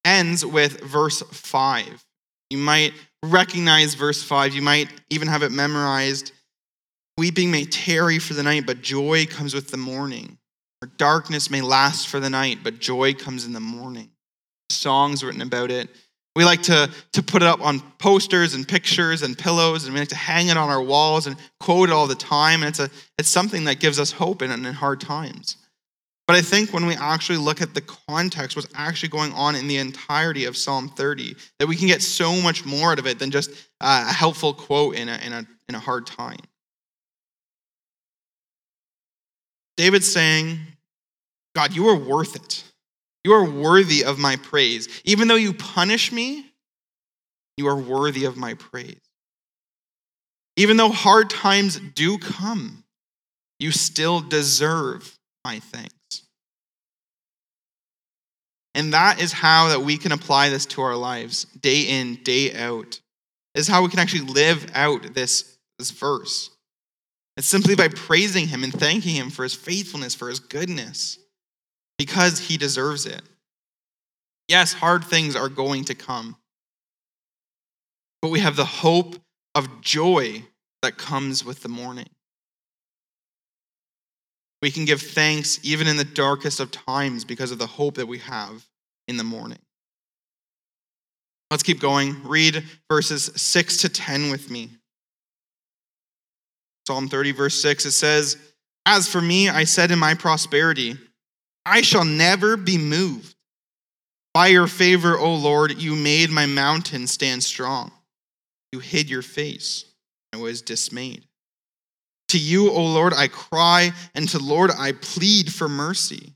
ends 0.04 0.44
with 0.44 0.80
verse 0.80 1.22
5. 1.22 2.04
You 2.50 2.58
might 2.58 2.92
recognize 3.22 3.94
verse 3.94 4.22
5. 4.22 4.54
You 4.54 4.62
might 4.62 4.88
even 5.10 5.28
have 5.28 5.42
it 5.42 5.52
memorized. 5.52 6.32
Weeping 7.16 7.50
may 7.50 7.64
tarry 7.64 8.18
for 8.18 8.34
the 8.34 8.42
night, 8.42 8.66
but 8.66 8.82
joy 8.82 9.26
comes 9.26 9.54
with 9.54 9.70
the 9.70 9.76
morning. 9.76 10.38
Or 10.82 10.88
darkness 10.96 11.50
may 11.50 11.60
last 11.60 12.08
for 12.08 12.20
the 12.20 12.30
night, 12.30 12.58
but 12.62 12.78
joy 12.78 13.14
comes 13.14 13.46
in 13.46 13.52
the 13.52 13.60
morning. 13.60 14.10
Songs 14.70 15.24
written 15.24 15.40
about 15.40 15.70
it. 15.70 15.88
We 16.36 16.44
like 16.44 16.62
to, 16.62 16.90
to 17.12 17.22
put 17.22 17.42
it 17.42 17.46
up 17.46 17.60
on 17.60 17.80
posters 17.98 18.54
and 18.54 18.66
pictures 18.66 19.22
and 19.22 19.38
pillows, 19.38 19.84
and 19.84 19.94
we 19.94 20.00
like 20.00 20.08
to 20.08 20.16
hang 20.16 20.48
it 20.48 20.56
on 20.56 20.68
our 20.68 20.82
walls 20.82 21.28
and 21.28 21.36
quote 21.60 21.90
it 21.90 21.92
all 21.92 22.08
the 22.08 22.16
time. 22.16 22.62
And 22.62 22.68
it's, 22.68 22.80
a, 22.80 22.90
it's 23.18 23.28
something 23.28 23.64
that 23.64 23.78
gives 23.78 24.00
us 24.00 24.10
hope 24.10 24.42
in, 24.42 24.50
in 24.50 24.64
hard 24.64 25.00
times. 25.00 25.56
But 26.26 26.36
I 26.36 26.42
think 26.42 26.72
when 26.72 26.86
we 26.86 26.94
actually 26.94 27.36
look 27.36 27.60
at 27.60 27.74
the 27.74 27.82
context, 27.82 28.56
what's 28.56 28.68
actually 28.74 29.10
going 29.10 29.32
on 29.32 29.54
in 29.54 29.68
the 29.68 29.76
entirety 29.76 30.46
of 30.46 30.56
Psalm 30.56 30.88
30, 30.88 31.36
that 31.58 31.66
we 31.66 31.76
can 31.76 31.86
get 31.86 32.02
so 32.02 32.40
much 32.40 32.64
more 32.64 32.92
out 32.92 32.98
of 32.98 33.06
it 33.06 33.18
than 33.18 33.30
just 33.30 33.50
uh, 33.80 34.06
a 34.08 34.12
helpful 34.12 34.54
quote 34.54 34.96
in 34.96 35.08
a, 35.08 35.18
in 35.24 35.32
a, 35.32 35.46
in 35.68 35.74
a 35.74 35.78
hard 35.78 36.06
time. 36.06 36.38
David's 39.76 40.10
saying, 40.10 40.60
God, 41.54 41.74
you 41.74 41.88
are 41.88 41.96
worth 41.96 42.36
it. 42.36 42.64
You 43.22 43.32
are 43.32 43.44
worthy 43.44 44.04
of 44.04 44.18
my 44.18 44.36
praise. 44.36 44.88
Even 45.04 45.28
though 45.28 45.34
you 45.34 45.52
punish 45.52 46.12
me, 46.12 46.46
you 47.56 47.68
are 47.68 47.76
worthy 47.76 48.24
of 48.24 48.36
my 48.36 48.54
praise. 48.54 49.00
Even 50.56 50.76
though 50.76 50.90
hard 50.90 51.30
times 51.30 51.78
do 51.78 52.18
come, 52.18 52.84
you 53.58 53.72
still 53.72 54.20
deserve 54.20 55.18
my 55.44 55.58
thanks. 55.58 55.94
And 58.74 58.92
that 58.92 59.20
is 59.20 59.32
how 59.32 59.68
that 59.68 59.82
we 59.82 59.96
can 59.96 60.12
apply 60.12 60.48
this 60.48 60.66
to 60.66 60.82
our 60.82 60.96
lives 60.96 61.44
day 61.44 61.82
in, 61.82 62.16
day 62.24 62.54
out. 62.54 63.00
This 63.54 63.66
is 63.66 63.68
how 63.68 63.82
we 63.82 63.88
can 63.88 64.00
actually 64.00 64.32
live 64.32 64.66
out 64.74 65.14
this, 65.14 65.56
this 65.78 65.92
verse. 65.92 66.50
It's 67.36 67.46
simply 67.46 67.76
by 67.76 67.88
praising 67.88 68.48
him 68.48 68.64
and 68.64 68.72
thanking 68.72 69.14
him 69.16 69.30
for 69.30 69.44
his 69.44 69.54
faithfulness, 69.54 70.14
for 70.14 70.28
his 70.28 70.40
goodness, 70.40 71.18
because 71.98 72.38
he 72.38 72.56
deserves 72.56 73.06
it. 73.06 73.22
Yes, 74.48 74.72
hard 74.72 75.04
things 75.04 75.36
are 75.36 75.48
going 75.48 75.84
to 75.84 75.94
come. 75.94 76.36
but 78.24 78.30
we 78.30 78.40
have 78.40 78.56
the 78.56 78.64
hope 78.64 79.16
of 79.54 79.82
joy 79.82 80.42
that 80.80 80.96
comes 80.96 81.44
with 81.44 81.62
the 81.62 81.68
morning. 81.68 82.08
We 84.64 84.70
can 84.70 84.86
give 84.86 85.02
thanks 85.02 85.60
even 85.62 85.86
in 85.86 85.98
the 85.98 86.06
darkest 86.06 86.58
of 86.58 86.70
times 86.70 87.26
because 87.26 87.50
of 87.50 87.58
the 87.58 87.66
hope 87.66 87.96
that 87.96 88.08
we 88.08 88.16
have 88.20 88.66
in 89.06 89.18
the 89.18 89.22
morning. 89.22 89.58
Let's 91.50 91.62
keep 91.62 91.80
going. 91.80 92.26
Read 92.26 92.64
verses 92.90 93.30
6 93.36 93.76
to 93.82 93.90
10 93.90 94.30
with 94.30 94.50
me. 94.50 94.70
Psalm 96.86 97.10
30, 97.10 97.32
verse 97.32 97.60
6, 97.60 97.84
it 97.84 97.90
says, 97.90 98.38
As 98.86 99.06
for 99.06 99.20
me, 99.20 99.50
I 99.50 99.64
said 99.64 99.90
in 99.90 99.98
my 99.98 100.14
prosperity, 100.14 100.96
I 101.66 101.82
shall 101.82 102.06
never 102.06 102.56
be 102.56 102.78
moved. 102.78 103.36
By 104.32 104.46
your 104.46 104.66
favor, 104.66 105.18
O 105.18 105.34
Lord, 105.34 105.72
you 105.72 105.94
made 105.94 106.30
my 106.30 106.46
mountain 106.46 107.06
stand 107.06 107.44
strong. 107.44 107.92
You 108.72 108.78
hid 108.78 109.10
your 109.10 109.20
face. 109.20 109.84
I 110.32 110.38
was 110.38 110.62
dismayed. 110.62 111.26
To 112.28 112.38
you, 112.38 112.70
O 112.70 112.84
Lord, 112.84 113.12
I 113.12 113.28
cry, 113.28 113.92
and 114.14 114.28
to 114.30 114.38
Lord 114.38 114.70
I 114.76 114.92
plead 114.92 115.52
for 115.52 115.68
mercy. 115.68 116.32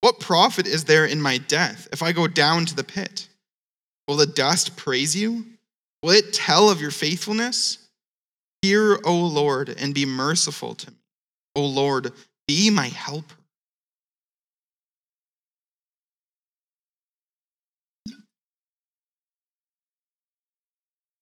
What 0.00 0.20
profit 0.20 0.66
is 0.66 0.84
there 0.84 1.04
in 1.04 1.20
my 1.20 1.38
death 1.38 1.88
if 1.92 2.02
I 2.02 2.12
go 2.12 2.26
down 2.26 2.64
to 2.66 2.74
the 2.74 2.84
pit? 2.84 3.28
Will 4.08 4.16
the 4.16 4.26
dust 4.26 4.76
praise 4.76 5.14
you? 5.14 5.44
Will 6.02 6.12
it 6.12 6.32
tell 6.32 6.70
of 6.70 6.80
your 6.80 6.90
faithfulness? 6.90 7.78
Hear, 8.62 8.98
O 9.04 9.14
Lord, 9.14 9.68
and 9.68 9.94
be 9.94 10.06
merciful 10.06 10.74
to 10.74 10.90
me. 10.90 10.96
O 11.54 11.64
Lord, 11.66 12.12
be 12.46 12.70
my 12.70 12.88
helper. 12.88 13.36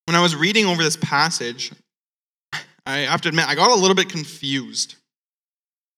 When 0.05 0.15
I 0.15 0.21
was 0.21 0.35
reading 0.35 0.65
over 0.65 0.81
this 0.81 0.97
passage, 0.97 1.71
I 2.89 2.99
have 3.01 3.21
to 3.21 3.29
admit, 3.29 3.47
I 3.47 3.53
got 3.53 3.69
a 3.69 3.79
little 3.79 3.95
bit 3.95 4.09
confused. 4.09 4.95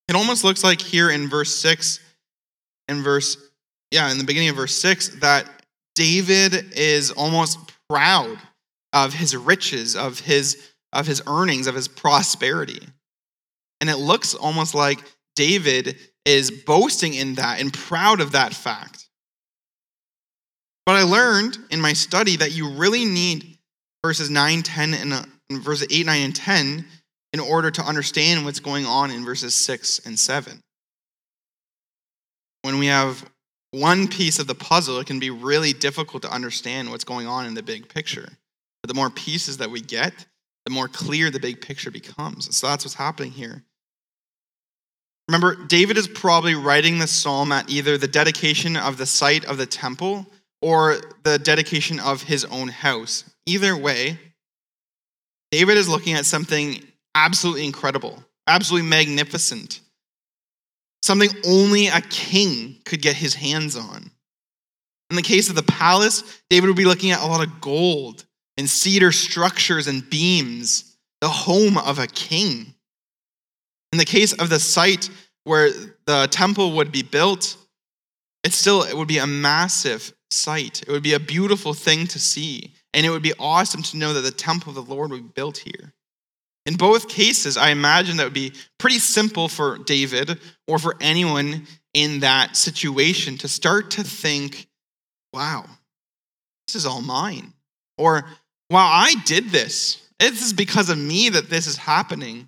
It 0.10 0.16
almost 0.16 0.44
looks 0.44 0.62
like 0.62 0.82
here 0.82 1.10
in 1.10 1.30
verse 1.30 1.56
6 1.56 2.00
in 2.90 3.02
verse, 3.02 3.38
yeah, 3.92 4.12
in 4.12 4.18
the 4.18 4.26
beginning 4.26 4.50
of 4.50 4.58
verse 4.58 4.76
6, 4.76 5.20
that 5.22 5.48
David 5.96 6.74
is 6.76 7.12
almost 7.12 7.60
proud 7.90 8.38
of 8.92 9.14
his 9.14 9.38
riches, 9.38 9.96
of 9.96 10.20
his, 10.20 10.70
of 10.92 11.08
his 11.08 11.24
earnings, 11.28 11.68
of 11.68 11.76
his 11.76 11.88
prosperity. 11.88 12.86
And 13.80 13.90
it 13.90 13.96
looks 13.96 14.36
almost 14.36 14.76
like 14.76 15.00
David 15.38 15.98
is 16.26 16.52
boasting 16.52 17.14
in 17.14 17.36
that 17.36 17.62
and 17.62 17.72
proud 17.72 18.20
of 18.20 18.34
that 18.34 18.54
fact. 18.54 19.08
But 20.86 20.98
I 20.98 21.04
learned 21.04 21.58
in 21.70 21.80
my 21.80 21.94
study 21.94 22.36
that 22.36 22.52
you 22.52 22.70
really 22.70 23.06
need 23.06 23.58
verses 24.04 24.30
9, 24.30 24.64
10, 24.64 24.94
and 24.94 25.28
uh, 25.58 25.60
verses 25.60 25.88
8, 25.92 26.06
9, 26.06 26.22
and 26.22 26.36
10 26.36 26.86
in 27.34 27.40
order 27.40 27.72
to 27.72 27.82
understand 27.82 28.46
what's 28.46 28.60
going 28.60 28.86
on 28.86 29.12
in 29.12 29.24
verses 29.24 29.56
6 29.56 30.00
and 30.06 30.20
7. 30.20 30.62
When 32.64 32.78
we 32.78 32.88
have 32.88 33.26
one 33.72 34.08
piece 34.08 34.38
of 34.38 34.48
the 34.48 34.56
puzzle, 34.56 35.00
it 35.00 35.08
can 35.08 35.20
be 35.20 35.30
really 35.30 35.74
difficult 35.74 36.24
to 36.24 36.32
understand 36.32 36.92
what's 36.92 37.04
going 37.04 37.26
on 37.26 37.46
in 37.46 37.54
the 37.54 37.64
big 37.64 37.88
picture. 37.88 38.28
But 38.84 38.88
the 38.90 38.94
more 38.94 39.10
pieces 39.10 39.58
that 39.58 39.72
we 39.72 39.82
get, 39.82 40.26
the 40.66 40.72
more 40.72 40.88
clear 40.88 41.32
the 41.32 41.40
big 41.40 41.62
picture 41.62 41.92
becomes. 41.92 42.56
So 42.56 42.68
that's 42.68 42.84
what's 42.84 42.96
happening 42.96 43.32
here. 43.32 43.64
Remember, 45.28 45.56
David 45.56 45.98
is 45.98 46.08
probably 46.08 46.56
writing 46.56 47.00
this 47.00 47.12
psalm 47.12 47.52
at 47.52 47.70
either 47.70 47.98
the 47.98 48.08
dedication 48.08 48.76
of 48.76 48.98
the 48.98 49.06
site 49.06 49.46
of 49.46 49.58
the 49.58 49.66
temple 49.66 50.26
or 50.62 50.98
the 51.24 51.40
dedication 51.40 52.00
of 52.00 52.24
his 52.24 52.44
own 52.46 52.68
house. 52.68 53.24
Either 53.46 53.78
way, 53.78 54.20
David 55.52 55.78
is 55.78 55.90
looking 55.90 56.14
at 56.14 56.26
something 56.26 56.84
absolutely 57.14 57.66
incredible, 57.66 58.24
absolutely 58.48 58.88
magnificent, 58.88 59.82
something 61.04 61.30
only 61.46 61.88
a 61.88 62.02
king 62.02 62.78
could 62.86 63.02
get 63.02 63.16
his 63.16 63.34
hands 63.34 63.76
on. 63.76 64.10
In 65.10 65.18
the 65.18 65.22
case 65.22 65.50
of 65.50 65.56
the 65.56 65.64
palace, 65.64 66.42
David 66.50 66.68
would 66.68 66.78
be 66.78 66.86
looking 66.86 67.12
at 67.12 67.22
a 67.22 67.26
lot 67.26 67.46
of 67.46 67.60
gold 67.60 68.26
and 68.58 68.70
cedar 68.70 69.12
structures 69.12 69.88
and 69.88 70.10
beams, 70.10 70.96
the 71.20 71.28
home 71.28 71.78
of 71.78 72.00
a 72.00 72.08
king. 72.08 72.74
In 73.92 73.98
the 73.98 74.06
case 74.06 74.32
of 74.32 74.50
the 74.50 74.60
site 74.60 75.10
where 75.44 75.70
the 76.06 76.28
temple 76.32 76.74
would 76.74 76.94
be 76.94 77.04
built, 77.04 77.58
it 78.44 78.54
still 78.54 78.84
it 78.84 78.96
would 78.96 79.08
be 79.08 79.18
a 79.18 79.28
massive 79.28 80.14
sight. 80.30 80.82
It 80.84 80.90
would 80.90 81.04
be 81.04 81.14
a 81.14 81.20
beautiful 81.20 81.74
thing 81.74 82.08
to 82.08 82.20
see. 82.20 82.74
And 82.94 83.06
it 83.06 83.10
would 83.10 83.24
be 83.24 83.34
awesome 83.40 83.84
to 83.84 83.98
know 83.98 84.14
that 84.14 84.22
the 84.22 84.32
temple 84.32 84.70
of 84.70 84.76
the 84.76 84.94
Lord 84.94 85.12
would 85.12 85.24
be 85.24 85.34
built 85.34 85.58
here. 85.60 85.94
In 86.66 86.76
both 86.76 87.10
cases, 87.10 87.58
I 87.58 87.70
imagine 87.70 88.18
that 88.18 88.26
would 88.26 88.34
be 88.34 88.54
pretty 88.78 89.00
simple 89.00 89.48
for 89.48 89.78
David 89.80 90.40
or 90.68 90.78
for 90.78 90.96
anyone 91.02 91.66
in 91.94 92.20
that 92.20 92.56
situation 92.56 93.38
to 93.40 93.48
start 93.48 93.92
to 93.92 94.04
think, 94.04 94.68
wow, 95.34 95.66
this 96.68 96.76
is 96.76 96.86
all 96.86 97.02
mine. 97.02 97.54
Or, 97.98 98.26
wow, 98.70 98.88
I 98.88 99.16
did 99.26 99.50
this. 99.50 100.08
This 100.20 100.46
is 100.46 100.54
because 100.54 100.90
of 100.90 100.98
me 100.98 101.30
that 101.30 101.50
this 101.50 101.66
is 101.66 101.78
happening. 101.78 102.48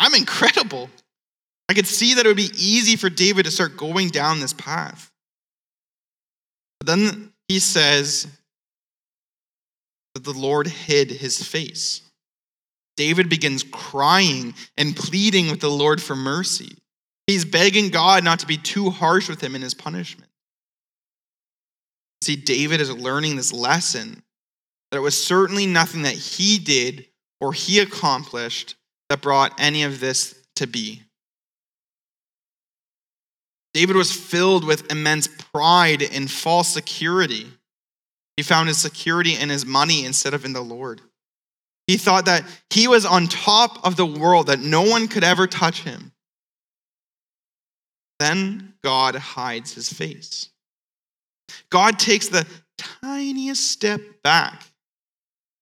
I'm 0.00 0.14
incredible. 0.14 0.90
I 1.68 1.74
could 1.74 1.86
see 1.86 2.14
that 2.14 2.24
it 2.24 2.28
would 2.28 2.36
be 2.36 2.50
easy 2.56 2.96
for 2.96 3.10
David 3.10 3.44
to 3.44 3.50
start 3.50 3.76
going 3.76 4.08
down 4.08 4.40
this 4.40 4.52
path. 4.52 5.12
But 6.80 6.86
then 6.86 7.32
he 7.46 7.58
says 7.58 8.26
that 10.18 10.32
the 10.32 10.38
Lord 10.38 10.66
hid 10.66 11.10
his 11.10 11.42
face. 11.42 12.02
David 12.96 13.28
begins 13.28 13.62
crying 13.62 14.54
and 14.76 14.96
pleading 14.96 15.48
with 15.48 15.60
the 15.60 15.70
Lord 15.70 16.02
for 16.02 16.16
mercy. 16.16 16.76
He's 17.28 17.44
begging 17.44 17.90
God 17.90 18.24
not 18.24 18.40
to 18.40 18.46
be 18.46 18.56
too 18.56 18.90
harsh 18.90 19.28
with 19.28 19.40
him 19.40 19.54
in 19.54 19.62
his 19.62 19.74
punishment. 19.74 20.30
See, 22.22 22.34
David 22.34 22.80
is 22.80 22.92
learning 22.92 23.36
this 23.36 23.52
lesson 23.52 24.22
that 24.90 24.98
it 24.98 25.02
was 25.02 25.22
certainly 25.22 25.66
nothing 25.66 26.02
that 26.02 26.14
he 26.14 26.58
did 26.58 27.06
or 27.40 27.52
he 27.52 27.78
accomplished 27.78 28.74
that 29.10 29.22
brought 29.22 29.52
any 29.60 29.84
of 29.84 30.00
this 30.00 30.34
to 30.56 30.66
be. 30.66 31.02
David 33.72 33.94
was 33.94 34.10
filled 34.10 34.64
with 34.64 34.90
immense 34.90 35.28
pride 35.28 36.02
and 36.02 36.28
false 36.28 36.68
security. 36.68 37.46
He 38.38 38.44
found 38.44 38.68
his 38.68 38.78
security 38.78 39.34
in 39.34 39.48
his 39.48 39.66
money 39.66 40.04
instead 40.04 40.32
of 40.32 40.44
in 40.44 40.52
the 40.52 40.60
Lord. 40.60 41.00
He 41.88 41.96
thought 41.96 42.26
that 42.26 42.44
he 42.70 42.86
was 42.86 43.04
on 43.04 43.26
top 43.26 43.84
of 43.84 43.96
the 43.96 44.06
world, 44.06 44.46
that 44.46 44.60
no 44.60 44.82
one 44.82 45.08
could 45.08 45.24
ever 45.24 45.48
touch 45.48 45.82
him. 45.82 46.12
Then 48.20 48.74
God 48.84 49.16
hides 49.16 49.74
his 49.74 49.92
face. 49.92 50.50
God 51.68 51.98
takes 51.98 52.28
the 52.28 52.46
tiniest 53.02 53.72
step 53.72 54.00
back, 54.22 54.62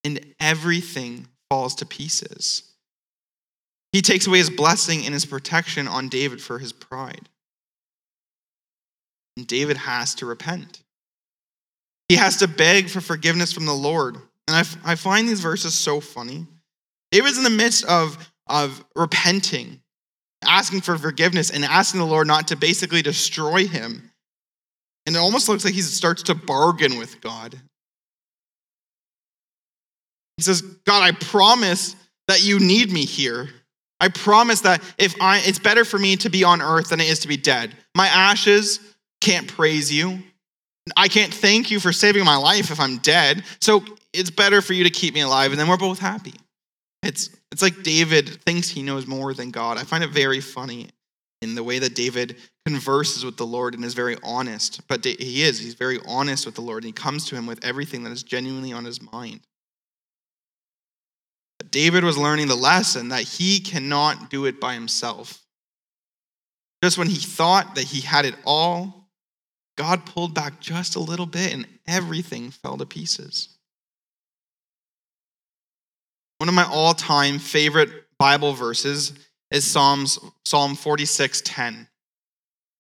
and 0.05 0.35
everything 0.39 1.29
falls 1.49 1.77
to 1.77 1.87
pieces. 1.87 2.75
He 3.93 4.03
takes 4.03 4.27
away 4.27 4.37
his 4.37 4.51
blessing 4.51 5.07
and 5.07 5.15
his 5.15 5.25
protection 5.25 5.89
on 5.89 6.11
David 6.11 6.43
for 6.43 6.59
his 6.59 6.75
pride. 6.75 7.31
And 9.39 9.47
David 9.47 9.79
has 9.79 10.15
to 10.17 10.27
repent. 10.27 10.83
He 12.09 12.17
has 12.17 12.37
to 12.39 12.49
beg 12.49 12.89
for 12.89 13.01
forgiveness 13.01 13.53
from 13.53 13.67
the 13.67 13.75
Lord. 13.75 14.17
And 14.49 14.57
I, 14.57 14.93
I 14.93 14.95
find 14.95 15.29
these 15.29 15.41
verses 15.41 15.75
so 15.75 16.01
funny. 16.01 16.47
David's 17.11 17.39
in 17.39 17.45
the 17.45 17.51
midst 17.51 17.85
of, 17.87 18.33
of 18.47 18.85
repenting, 18.95 19.81
asking 20.45 20.83
for 20.83 20.97
forgiveness, 20.97 21.51
and 21.51 21.65
asking 21.65 22.01
the 22.01 22.07
Lord 22.07 22.27
not 22.27 22.49
to 22.49 22.57
basically 22.57 23.03
destroy 23.03 23.67
him. 23.67 24.11
And 25.07 25.17
it 25.17 25.19
almost 25.19 25.49
looks 25.49 25.65
like 25.65 25.75
he 25.75 25.83
starts 25.83 26.25
to 26.25 26.35
bargain 26.35 26.99
with 26.99 27.21
God. 27.21 27.61
He 30.37 30.43
says, 30.43 30.63
God, 30.63 31.03
I 31.03 31.13
promise 31.13 31.97
that 32.29 32.45
you 32.45 32.59
need 32.59 32.93
me 32.93 33.05
here. 33.05 33.49
I 34.01 34.09
promise 34.09 34.61
that 34.63 34.83
if 34.99 35.15
I 35.21 35.41
it's 35.45 35.59
better 35.59 35.85
for 35.85 35.99
me 35.99 36.17
to 36.17 36.29
be 36.29 36.45
on 36.45 36.61
earth 36.61 36.91
than 36.91 37.01
it 37.01 37.09
is 37.09 37.21
to 37.21 37.29
be 37.29 37.39
dead. 37.39 37.75
My 37.95 38.09
ashes 38.09 38.81
can't 39.21 39.49
praise 39.49 39.91
you. 39.93 40.19
I 40.97 41.09
can't 41.09 41.33
thank 41.33 41.71
you 41.71 41.81
for 41.81 41.93
saving 41.93 42.25
my 42.25 42.37
life 42.37 42.71
if 42.71 42.79
I'm 42.79 42.99
dead. 42.99 43.45
So 43.61 43.85
it's 44.13 44.31
better 44.31 44.63
for 44.63 44.73
you 44.73 44.85
to 44.85 44.91
keep 44.91 45.15
me 45.15 45.21
alive, 45.21 45.51
and 45.51 45.59
then 45.59 45.69
we're 45.69 45.77
both 45.77 45.99
happy. 45.99 46.35
It's, 47.03 47.31
it's 47.53 47.63
like 47.63 47.83
David 47.83 48.29
thinks 48.43 48.69
he 48.69 48.83
knows 48.83 49.07
more 49.07 49.35
than 49.35 49.51
God. 49.51 49.79
I 49.79 49.85
find 49.85 50.05
it 50.05 50.11
very 50.11 50.41
funny 50.41 50.89
in 51.43 51.55
the 51.55 51.63
way 51.63 51.79
that 51.79 51.95
David 51.95 52.37
converses 52.65 53.25
with 53.25 53.37
the 53.37 53.47
Lord 53.47 53.75
and 53.75 53.85
is 53.85 53.95
very 53.95 54.17
honest. 54.23 54.87
But 54.89 55.05
he 55.05 55.43
is, 55.43 55.59
he's 55.59 55.75
very 55.75 55.99
honest 56.07 56.47
with 56.47 56.55
the 56.55 56.63
Lord, 56.63 56.83
and 56.83 56.89
he 56.89 56.93
comes 56.93 57.27
to 57.27 57.37
him 57.37 57.47
with 57.47 57.65
everything 57.65 58.03
that 58.05 58.13
is 58.13 58.23
genuinely 58.23 58.73
on 58.73 58.85
his 58.85 59.01
mind. 59.01 59.41
But 61.59 61.71
David 61.71 62.05
was 62.05 62.19
learning 62.19 62.49
the 62.49 62.55
lesson 62.55 63.09
that 63.09 63.23
he 63.23 63.61
cannot 63.61 64.31
do 64.31 64.47
it 64.47 64.61
by 64.61 64.75
himself. 64.75 65.43
Just 66.83 66.99
when 66.99 67.09
he 67.09 67.17
thought 67.17 67.75
that 67.75 67.85
he 67.85 68.01
had 68.01 68.25
it 68.25 68.35
all, 68.45 69.06
God 69.77 70.07
pulled 70.07 70.35
back 70.35 70.61
just 70.61 70.97
a 70.97 71.01
little 71.01 71.27
bit 71.27 71.53
and 71.53 71.67
everything 71.87 72.51
fell 72.51 72.79
to 72.79 72.87
pieces. 72.87 73.51
One 76.39 76.49
of 76.49 76.55
my 76.55 76.65
all-time 76.65 77.39
favorite 77.39 77.91
Bible 78.19 78.53
verses 78.53 79.13
is 79.51 79.71
Psalms 79.71 80.19
Psalm 80.45 80.77
46:10. 80.77 81.89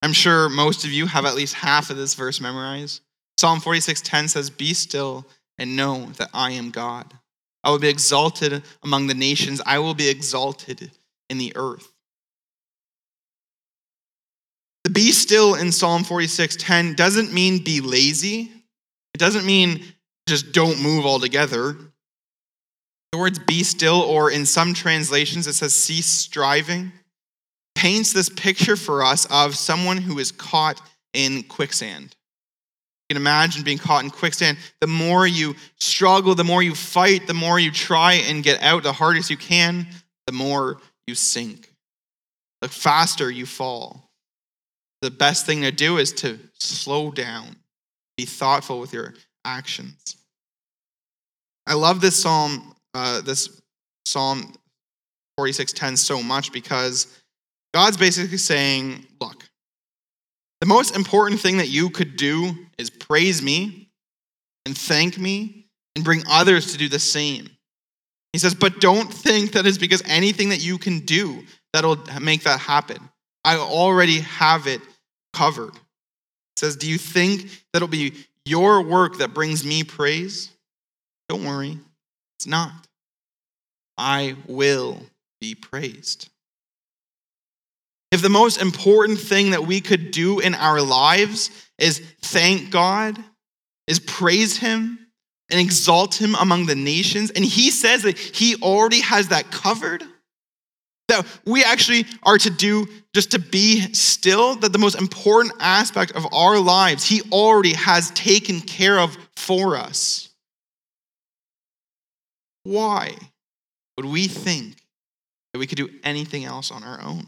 I'm 0.02 0.12
sure 0.12 0.48
most 0.48 0.84
of 0.84 0.92
you 0.92 1.06
have 1.06 1.24
at 1.24 1.34
least 1.34 1.54
half 1.54 1.90
of 1.90 1.96
this 1.96 2.14
verse 2.14 2.40
memorized. 2.40 3.02
Psalm 3.38 3.60
46:10 3.60 4.28
says, 4.28 4.50
"Be 4.50 4.74
still 4.74 5.26
and 5.58 5.76
know 5.76 6.12
that 6.12 6.30
I 6.34 6.52
am 6.52 6.70
God. 6.70 7.18
I 7.64 7.70
will 7.70 7.78
be 7.78 7.88
exalted 7.88 8.62
among 8.82 9.06
the 9.06 9.14
nations. 9.14 9.60
I 9.64 9.78
will 9.78 9.94
be 9.94 10.08
exalted 10.08 10.92
in 11.28 11.38
the 11.38 11.54
earth." 11.56 11.92
The 14.86 14.90
be 14.90 15.10
still 15.10 15.56
in 15.56 15.72
Psalm 15.72 16.04
46:10 16.04 16.94
doesn't 16.94 17.32
mean 17.32 17.58
be 17.58 17.80
lazy. 17.80 18.52
It 19.14 19.18
doesn't 19.18 19.44
mean 19.44 19.84
just 20.28 20.52
don't 20.52 20.80
move 20.80 21.04
altogether. 21.04 21.76
The 23.10 23.18
words 23.18 23.40
be 23.40 23.64
still, 23.64 24.00
or 24.00 24.30
in 24.30 24.46
some 24.46 24.74
translations, 24.74 25.48
it 25.48 25.54
says 25.54 25.74
cease 25.74 26.06
striving, 26.06 26.92
paints 27.74 28.12
this 28.12 28.28
picture 28.28 28.76
for 28.76 29.02
us 29.02 29.24
of 29.24 29.56
someone 29.56 29.96
who 29.96 30.20
is 30.20 30.30
caught 30.30 30.80
in 31.12 31.42
quicksand. 31.42 32.14
You 33.08 33.16
can 33.16 33.22
imagine 33.22 33.64
being 33.64 33.78
caught 33.78 34.04
in 34.04 34.10
quicksand. 34.10 34.56
The 34.80 34.86
more 34.86 35.26
you 35.26 35.56
struggle, 35.80 36.36
the 36.36 36.44
more 36.44 36.62
you 36.62 36.76
fight, 36.76 37.26
the 37.26 37.34
more 37.34 37.58
you 37.58 37.72
try 37.72 38.12
and 38.12 38.44
get 38.44 38.62
out 38.62 38.84
the 38.84 38.92
hardest 38.92 39.30
you 39.30 39.36
can, 39.36 39.88
the 40.28 40.32
more 40.32 40.80
you 41.08 41.16
sink. 41.16 41.72
The 42.60 42.68
faster 42.68 43.28
you 43.28 43.46
fall. 43.46 44.05
The 45.06 45.12
best 45.12 45.46
thing 45.46 45.62
to 45.62 45.70
do 45.70 45.98
is 45.98 46.10
to 46.14 46.36
slow 46.58 47.12
down, 47.12 47.54
be 48.16 48.24
thoughtful 48.24 48.80
with 48.80 48.92
your 48.92 49.14
actions. 49.44 50.16
I 51.64 51.74
love 51.74 52.00
this 52.00 52.20
psalm 52.20 52.74
uh, 52.92 53.20
this 53.20 53.62
Psalm 54.04 54.52
46:10 55.38 55.96
so 55.96 56.24
much 56.24 56.50
because 56.50 57.06
God's 57.72 57.96
basically 57.96 58.36
saying, 58.36 59.06
look, 59.20 59.44
the 60.60 60.66
most 60.66 60.96
important 60.96 61.40
thing 61.40 61.58
that 61.58 61.68
you 61.68 61.88
could 61.88 62.16
do 62.16 62.66
is 62.76 62.90
praise 62.90 63.40
me 63.40 63.92
and 64.64 64.76
thank 64.76 65.18
me 65.18 65.68
and 65.94 66.04
bring 66.04 66.24
others 66.28 66.72
to 66.72 66.78
do 66.78 66.88
the 66.88 66.98
same. 66.98 67.48
He 68.32 68.40
says, 68.40 68.56
but 68.56 68.80
don't 68.80 69.14
think 69.14 69.52
that 69.52 69.66
it's 69.66 69.78
because 69.78 70.02
anything 70.04 70.48
that 70.48 70.64
you 70.64 70.78
can 70.78 70.98
do 70.98 71.44
that'll 71.72 72.02
make 72.20 72.42
that 72.42 72.58
happen. 72.58 72.98
I 73.44 73.58
already 73.58 74.18
have 74.18 74.66
it 74.66 74.80
covered. 75.36 75.74
He 75.74 76.58
says, 76.58 76.76
Do 76.76 76.88
you 76.88 76.98
think 76.98 77.42
that 77.72 77.76
it'll 77.76 77.88
be 77.88 78.14
your 78.44 78.82
work 78.82 79.18
that 79.18 79.34
brings 79.34 79.64
me 79.64 79.84
praise? 79.84 80.50
Don't 81.28 81.44
worry, 81.44 81.78
it's 82.38 82.46
not. 82.46 82.72
I 83.98 84.36
will 84.46 85.00
be 85.40 85.54
praised. 85.54 86.28
If 88.12 88.22
the 88.22 88.28
most 88.28 88.60
important 88.62 89.18
thing 89.18 89.50
that 89.50 89.66
we 89.66 89.80
could 89.80 90.10
do 90.10 90.38
in 90.40 90.54
our 90.54 90.80
lives 90.80 91.50
is 91.78 92.00
thank 92.22 92.70
God, 92.70 93.18
is 93.86 93.98
praise 93.98 94.56
Him, 94.56 94.98
and 95.50 95.60
exalt 95.60 96.20
Him 96.20 96.34
among 96.36 96.66
the 96.66 96.74
nations, 96.74 97.30
and 97.30 97.44
He 97.44 97.70
says 97.70 98.02
that 98.02 98.18
He 98.18 98.56
already 98.56 99.00
has 99.00 99.28
that 99.28 99.50
covered, 99.50 100.04
that 101.08 101.26
we 101.44 101.62
actually 101.62 102.04
are 102.22 102.38
to 102.38 102.50
do 102.50 102.86
just 103.14 103.30
to 103.32 103.38
be 103.38 103.92
still, 103.94 104.56
that 104.56 104.72
the 104.72 104.78
most 104.78 104.98
important 105.00 105.54
aspect 105.60 106.12
of 106.12 106.26
our 106.32 106.58
lives, 106.58 107.04
He 107.04 107.22
already 107.32 107.74
has 107.74 108.10
taken 108.10 108.60
care 108.60 108.98
of 108.98 109.16
for 109.36 109.76
us. 109.76 110.28
Why? 112.64 113.14
would 113.96 114.06
we 114.06 114.28
think 114.28 114.76
that 115.52 115.58
we 115.58 115.66
could 115.66 115.78
do 115.78 115.88
anything 116.04 116.44
else 116.44 116.70
on 116.70 116.84
our 116.84 117.00
own? 117.02 117.24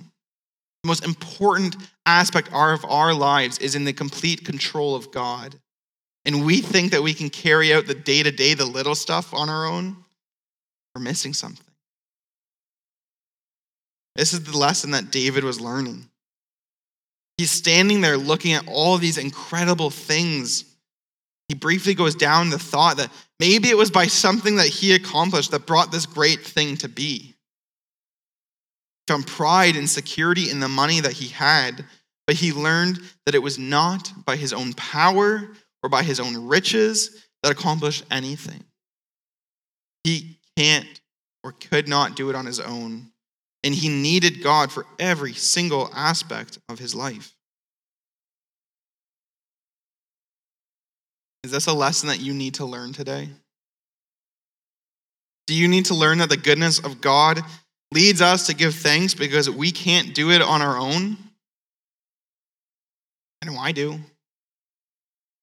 The 0.83 0.87
most 0.87 1.05
important 1.05 1.77
aspect 2.07 2.49
of 2.53 2.85
our 2.85 3.15
lives 3.15 3.59
is 3.59 3.75
in 3.75 3.85
the 3.85 3.93
complete 3.93 4.45
control 4.45 4.95
of 4.95 5.11
God. 5.11 5.57
And 6.25 6.45
we 6.45 6.61
think 6.61 6.93
that 6.93 7.03
we 7.03 7.15
can 7.15 7.31
carry 7.31 7.73
out 7.73 7.87
the 7.87 7.95
day 7.95 8.23
to 8.23 8.31
day, 8.31 8.55
the 8.55 8.67
little 8.67 8.95
stuff 8.95 9.33
on 9.33 9.49
our 9.49 9.67
own. 9.67 9.97
We're 10.95 11.03
missing 11.03 11.33
something. 11.33 11.65
This 14.19 14.35
is 14.35 14.43
the 14.43 14.59
lesson 14.59 14.91
that 14.91 15.11
David 15.11 15.45
was 15.45 15.61
learning. 15.61 16.11
He's 17.39 17.51
standing 17.51 18.03
there 18.03 18.19
looking 18.19 18.53
at 18.53 18.69
all 18.69 18.99
these 18.99 19.17
incredible 19.17 19.89
things 19.89 20.65
he 21.49 21.55
briefly 21.55 21.95
goes 21.95 22.15
down 22.15 22.51
the 22.51 22.59
thought 22.59 22.99
that 22.99 23.11
maybe 23.41 23.71
it 23.71 23.77
was 23.77 23.91
by 23.91 24.07
something 24.07 24.57
that 24.57 24.67
he 24.67 24.95
accomplished 24.95 25.51
that 25.51 25.67
brought 25.67 25.91
this 25.91 26.05
great 26.05 26.41
thing 26.41 26.77
to 26.79 26.89
be. 26.89 27.35
Found 29.09 29.27
pride 29.27 29.75
and 29.75 29.89
security 29.89 30.51
in 30.51 30.61
the 30.61 30.69
money 30.69 31.01
that 31.01 31.13
he 31.13 31.29
had, 31.29 31.87
but 32.27 32.37
he 32.37 32.53
learned 32.53 33.01
that 33.25 33.35
it 33.35 33.43
was 33.43 33.59
not 33.59 34.13
by 34.27 34.37
his 34.37 34.53
own 34.53 34.75
power 34.75 35.49
or 35.83 35.89
by 35.89 36.03
his 36.03 36.21
own 36.21 36.47
riches 36.47 37.27
that 37.43 37.53
accomplished 37.53 38.05
anything. 38.11 38.63
He 40.05 40.39
can't 40.59 41.01
or 41.43 41.53
could 41.53 41.89
not 41.89 42.15
do 42.15 42.29
it 42.29 42.37
on 42.37 42.45
his 42.45 42.61
own, 42.61 43.11
and 43.65 43.75
he 43.75 43.89
needed 43.89 44.43
God 44.43 44.71
for 44.71 44.87
every 44.99 45.35
single 45.35 45.91
aspect 45.95 46.59
of 46.69 46.79
his 46.79 46.95
life. 46.95 47.35
Is 51.45 51.51
this 51.51 51.67
a 51.67 51.73
lesson 51.73 52.09
that 52.09 52.21
you 52.21 52.35
need 52.35 52.55
to 52.55 52.65
learn 52.65 52.93
today? 52.93 53.29
Do 55.47 55.55
you 55.55 55.67
need 55.67 55.87
to 55.87 55.95
learn 55.95 56.19
that 56.19 56.29
the 56.29 56.37
goodness 56.37 56.79
of 56.79 57.01
God 57.01 57.41
leads 57.93 58.21
us 58.21 58.47
to 58.47 58.55
give 58.55 58.75
thanks 58.75 59.15
because 59.15 59.49
we 59.49 59.71
can't 59.71 60.15
do 60.15 60.31
it 60.31 60.43
on 60.43 60.61
our 60.61 60.77
own? 60.77 61.17
I 63.43 63.47
know 63.47 63.59
I 63.59 63.73
do. 63.73 63.99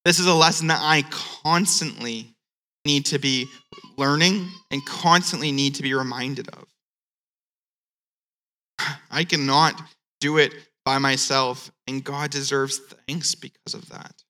This 0.03 0.19
is 0.19 0.27
a 0.27 0.33
lesson 0.33 0.67
that 0.67 0.79
I 0.79 1.03
constantly 1.43 2.35
need 2.85 3.07
to 3.07 3.17
be 3.17 3.47
learning 3.97 4.47
and 4.69 4.85
constantly 4.85 5.51
need 5.51 5.75
to 5.75 5.81
be 5.81 5.95
reminded 5.95 6.49
of. 6.49 6.65
I 9.11 9.23
cannot 9.23 9.81
do 10.19 10.37
it 10.37 10.53
by 10.83 10.97
myself, 10.97 11.71
and 11.87 12.03
God 12.03 12.29
deserves 12.29 12.79
thanks 13.07 13.35
because 13.35 13.73
of 13.73 13.89
that. 13.89 14.23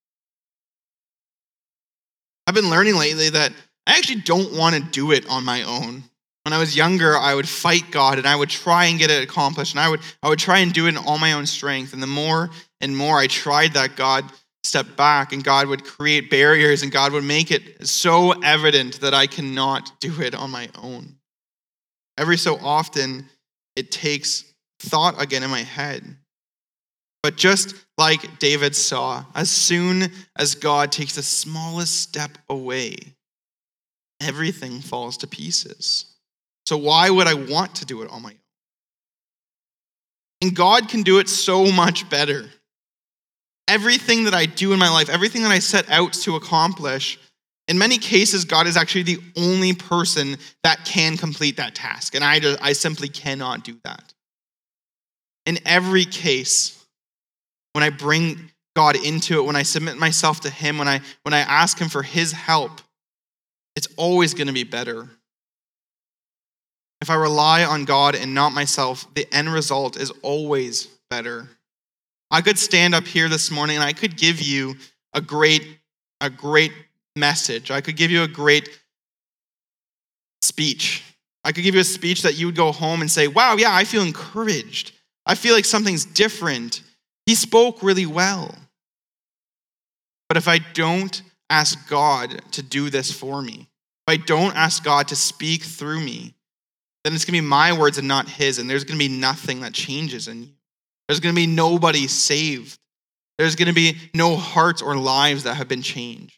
I've 2.47 2.55
been 2.55 2.69
learning 2.69 2.95
lately 2.95 3.29
that 3.29 3.51
I 3.87 3.97
actually 3.97 4.21
don't 4.21 4.53
want 4.53 4.75
to 4.75 4.81
do 4.91 5.11
it 5.11 5.27
on 5.27 5.43
my 5.43 5.63
own. 5.63 6.03
When 6.43 6.53
I 6.53 6.59
was 6.59 6.75
younger, 6.75 7.17
I 7.17 7.33
would 7.33 7.49
fight 7.49 7.89
God 7.89 8.19
and 8.19 8.27
I 8.27 8.35
would 8.35 8.49
try 8.49 8.85
and 8.85 8.99
get 8.99 9.09
it 9.09 9.23
accomplished 9.23 9.73
and 9.73 9.79
I 9.79 9.89
would, 9.89 10.01
I 10.21 10.29
would 10.29 10.37
try 10.37 10.59
and 10.59 10.71
do 10.71 10.85
it 10.85 10.89
in 10.89 10.97
all 10.97 11.17
my 11.17 11.33
own 11.33 11.47
strength. 11.47 11.91
And 11.93 12.03
the 12.03 12.07
more 12.07 12.51
and 12.81 12.95
more 12.95 13.17
I 13.17 13.25
tried 13.25 13.73
that, 13.73 13.95
God 13.95 14.25
stepped 14.63 14.95
back 14.95 15.33
and 15.33 15.43
God 15.43 15.67
would 15.67 15.83
create 15.83 16.29
barriers 16.29 16.83
and 16.83 16.91
God 16.91 17.13
would 17.13 17.23
make 17.23 17.49
it 17.49 17.87
so 17.87 18.31
evident 18.43 19.01
that 19.01 19.13
I 19.15 19.25
cannot 19.25 19.99
do 19.99 20.21
it 20.21 20.35
on 20.35 20.51
my 20.51 20.69
own. 20.81 21.15
Every 22.15 22.37
so 22.37 22.57
often, 22.57 23.27
it 23.75 23.91
takes 23.91 24.43
thought 24.79 25.21
again 25.21 25.43
in 25.43 25.49
my 25.49 25.63
head 25.63 26.17
but 27.25 27.37
just 27.37 27.73
like 27.97 28.37
David 28.37 28.75
saw, 28.75 29.25
as 29.33 29.49
soon 29.49 30.11
as 30.35 30.53
God 30.53 30.91
takes 30.91 31.15
the 31.15 31.23
smallest 31.23 31.99
step 31.99 32.37
away, 32.51 32.97
everything 34.21 34.79
falls 34.79 35.17
to 35.17 35.27
pieces. 35.27 36.05
So, 36.67 36.77
why 36.77 37.09
would 37.09 37.25
I 37.25 37.33
want 37.33 37.73
to 37.77 37.85
do 37.85 38.03
it 38.03 38.11
on 38.11 38.21
my 38.21 38.29
own? 38.29 38.37
And 40.41 40.55
God 40.55 40.87
can 40.87 41.01
do 41.01 41.17
it 41.17 41.27
so 41.27 41.71
much 41.71 42.07
better. 42.11 42.45
Everything 43.67 44.25
that 44.25 44.35
I 44.35 44.45
do 44.45 44.71
in 44.73 44.77
my 44.77 44.91
life, 44.91 45.09
everything 45.09 45.41
that 45.41 45.51
I 45.51 45.57
set 45.57 45.89
out 45.89 46.13
to 46.13 46.35
accomplish, 46.35 47.17
in 47.67 47.77
many 47.77 47.97
cases, 47.97 48.45
God 48.45 48.67
is 48.67 48.77
actually 48.77 49.03
the 49.03 49.19
only 49.35 49.73
person 49.73 50.37
that 50.63 50.85
can 50.85 51.17
complete 51.17 51.57
that 51.57 51.73
task. 51.73 52.13
And 52.13 52.23
I, 52.23 52.39
I 52.61 52.73
simply 52.73 53.07
cannot 53.07 53.63
do 53.63 53.77
that. 53.83 54.13
In 55.45 55.57
every 55.65 56.05
case, 56.05 56.83
when 57.73 57.83
I 57.83 57.89
bring 57.89 58.51
God 58.75 58.95
into 58.95 59.39
it, 59.39 59.45
when 59.45 59.55
I 59.55 59.63
submit 59.63 59.97
myself 59.97 60.41
to 60.41 60.49
Him, 60.49 60.77
when 60.77 60.87
I, 60.87 61.01
when 61.23 61.33
I 61.33 61.39
ask 61.39 61.79
Him 61.79 61.89
for 61.89 62.03
His 62.03 62.31
help, 62.31 62.81
it's 63.75 63.87
always 63.97 64.33
going 64.33 64.47
to 64.47 64.53
be 64.53 64.63
better. 64.63 65.09
If 67.01 67.09
I 67.09 67.15
rely 67.15 67.63
on 67.63 67.85
God 67.85 68.15
and 68.15 68.33
not 68.33 68.53
myself, 68.53 69.11
the 69.15 69.27
end 69.33 69.51
result 69.51 69.97
is 69.97 70.11
always 70.21 70.87
better. 71.09 71.49
I 72.29 72.41
could 72.41 72.57
stand 72.57 72.95
up 72.95 73.05
here 73.05 73.27
this 73.27 73.51
morning 73.51 73.77
and 73.77 73.83
I 73.83 73.93
could 73.93 74.17
give 74.17 74.41
you 74.41 74.75
a 75.13 75.21
great, 75.21 75.79
a 76.21 76.29
great 76.29 76.71
message. 77.15 77.71
I 77.71 77.81
could 77.81 77.95
give 77.95 78.11
you 78.11 78.23
a 78.23 78.27
great 78.27 78.69
speech. 80.41 81.03
I 81.43 81.51
could 81.51 81.63
give 81.63 81.75
you 81.75 81.81
a 81.81 81.85
speech 81.85 82.23
that 82.23 82.37
you 82.37 82.47
would 82.47 82.55
go 82.55 82.71
home 82.71 83.01
and 83.01 83.09
say, 83.09 83.27
Wow, 83.27 83.55
yeah, 83.55 83.73
I 83.73 83.83
feel 83.83 84.03
encouraged. 84.03 84.93
I 85.25 85.35
feel 85.35 85.53
like 85.53 85.65
something's 85.65 86.05
different. 86.05 86.81
He 87.25 87.35
spoke 87.35 87.81
really 87.81 88.05
well. 88.05 88.53
But 90.27 90.37
if 90.37 90.47
I 90.47 90.59
don't 90.73 91.21
ask 91.49 91.87
God 91.87 92.41
to 92.51 92.63
do 92.63 92.89
this 92.89 93.11
for 93.11 93.41
me, 93.41 93.67
if 94.07 94.13
I 94.13 94.17
don't 94.17 94.55
ask 94.55 94.83
God 94.83 95.07
to 95.09 95.15
speak 95.15 95.63
through 95.63 96.01
me, 96.01 96.33
then 97.03 97.13
it's 97.13 97.25
going 97.25 97.37
to 97.37 97.41
be 97.41 97.47
my 97.47 97.77
words 97.77 97.99
and 97.99 98.07
not 98.07 98.27
his, 98.27 98.57
and 98.57 98.69
there's 98.69 98.83
going 98.83 98.99
to 98.99 99.07
be 99.07 99.15
nothing 99.15 99.61
that 99.61 99.73
changes 99.73 100.27
in 100.27 100.43
you. 100.43 100.49
There's 101.07 101.19
going 101.19 101.33
to 101.33 101.39
be 101.39 101.47
nobody 101.47 102.07
saved. 102.07 102.79
There's 103.37 103.55
going 103.55 103.67
to 103.67 103.73
be 103.73 103.97
no 104.13 104.35
hearts 104.35 104.81
or 104.81 104.95
lives 104.95 105.43
that 105.43 105.55
have 105.55 105.67
been 105.67 105.83
changed. 105.83 106.37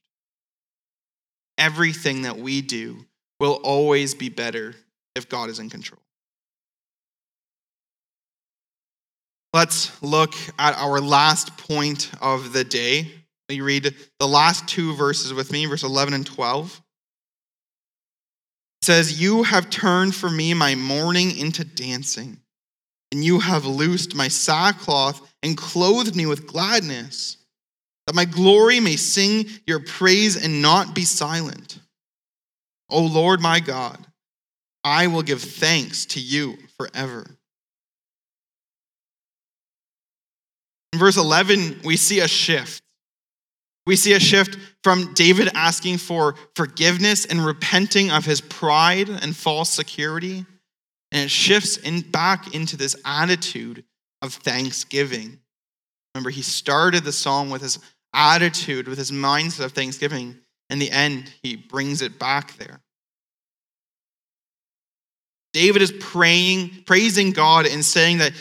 Everything 1.58 2.24
that 2.24 2.38
we 2.38 2.62
do 2.62 3.06
will 3.40 3.60
always 3.64 4.16
be 4.16 4.30
better 4.30 4.76
if 5.16 5.30
God 5.30 5.50
is 5.50 5.60
in 5.60 5.70
control. 5.70 6.02
Let's 9.54 10.02
look 10.04 10.36
at 10.60 10.76
our 10.78 11.00
last 11.00 11.58
point 11.58 12.12
of 12.22 12.54
the 12.54 12.64
day. 12.64 13.12
You 13.50 13.64
read 13.64 13.96
the 14.20 14.28
last 14.28 14.68
two 14.68 14.94
verses 14.94 15.34
with 15.34 15.52
me, 15.52 15.66
verse 15.66 15.84
11 15.84 16.14
and 16.14 16.26
12. 16.26 16.82
It 18.82 18.86
says, 18.86 19.20
You 19.20 19.44
have 19.44 19.70
turned 19.70 20.14
for 20.14 20.30
me 20.30 20.54
my 20.54 20.76
mourning 20.76 21.36
into 21.38 21.64
dancing, 21.64 22.40
and 23.12 23.24
you 23.24 23.40
have 23.40 23.66
loosed 23.66 24.16
my 24.16 24.28
sackcloth 24.28 25.34
and 25.42 25.58
clothed 25.58 26.16
me 26.16 26.26
with 26.26 26.46
gladness, 26.46 27.37
that 28.08 28.16
my 28.16 28.26
glory 28.26 28.80
may 28.80 28.96
sing 28.96 29.46
your 29.68 29.80
praise 29.80 30.42
and 30.42 30.62
not 30.62 30.96
be 30.96 31.04
silent. 31.04 31.78
O 32.90 33.02
Lord 33.02 33.42
my 33.42 33.60
God, 33.60 34.00
I 34.84 35.08
will 35.08 35.22
give 35.22 35.42
thanks 35.42 36.06
to 36.08 36.22
you 36.22 36.58
forever. 36.78 37.28
In 40.94 41.00
verse 41.00 41.18
11, 41.18 41.82
we 41.84 41.98
see 41.98 42.22
a 42.22 42.28
shift. 42.28 42.82
We 43.86 43.98
see 43.98 44.14
a 44.14 44.20
shift 44.20 44.58
from 44.84 45.14
David 45.14 45.50
asking 45.54 45.98
for 45.98 46.36
forgiveness 46.56 47.26
and 47.26 47.46
repenting 47.46 48.10
of 48.10 48.26
his 48.26 48.40
pride 48.40 49.10
and 49.10 49.36
false 49.36 49.70
security. 49.70 50.46
And 51.12 51.26
it 51.26 51.32
shifts 51.32 51.78
in, 51.78 52.02
back 52.02 52.54
into 52.56 52.78
this 52.78 52.96
attitude 53.06 53.84
of 54.22 54.34
thanksgiving. 54.34 55.40
Remember, 56.16 56.30
he 56.30 56.42
started 56.42 57.04
the 57.04 57.12
psalm 57.12 57.50
with 57.50 57.62
his 57.62 57.80
attitude, 58.18 58.88
with 58.88 58.98
his 58.98 59.12
mindset 59.12 59.66
of 59.66 59.72
thanksgiving. 59.72 60.38
In 60.70 60.80
the 60.80 60.92
end, 60.92 61.32
he 61.44 61.56
brings 61.56 62.02
it 62.02 62.20
back 62.20 62.58
there. 62.58 62.82
David 65.54 65.82
is 65.82 65.94
praying, 66.00 66.84
praising 66.86 67.32
God 67.32 67.66
and 67.66 67.86
saying 67.86 68.18
that 68.18 68.34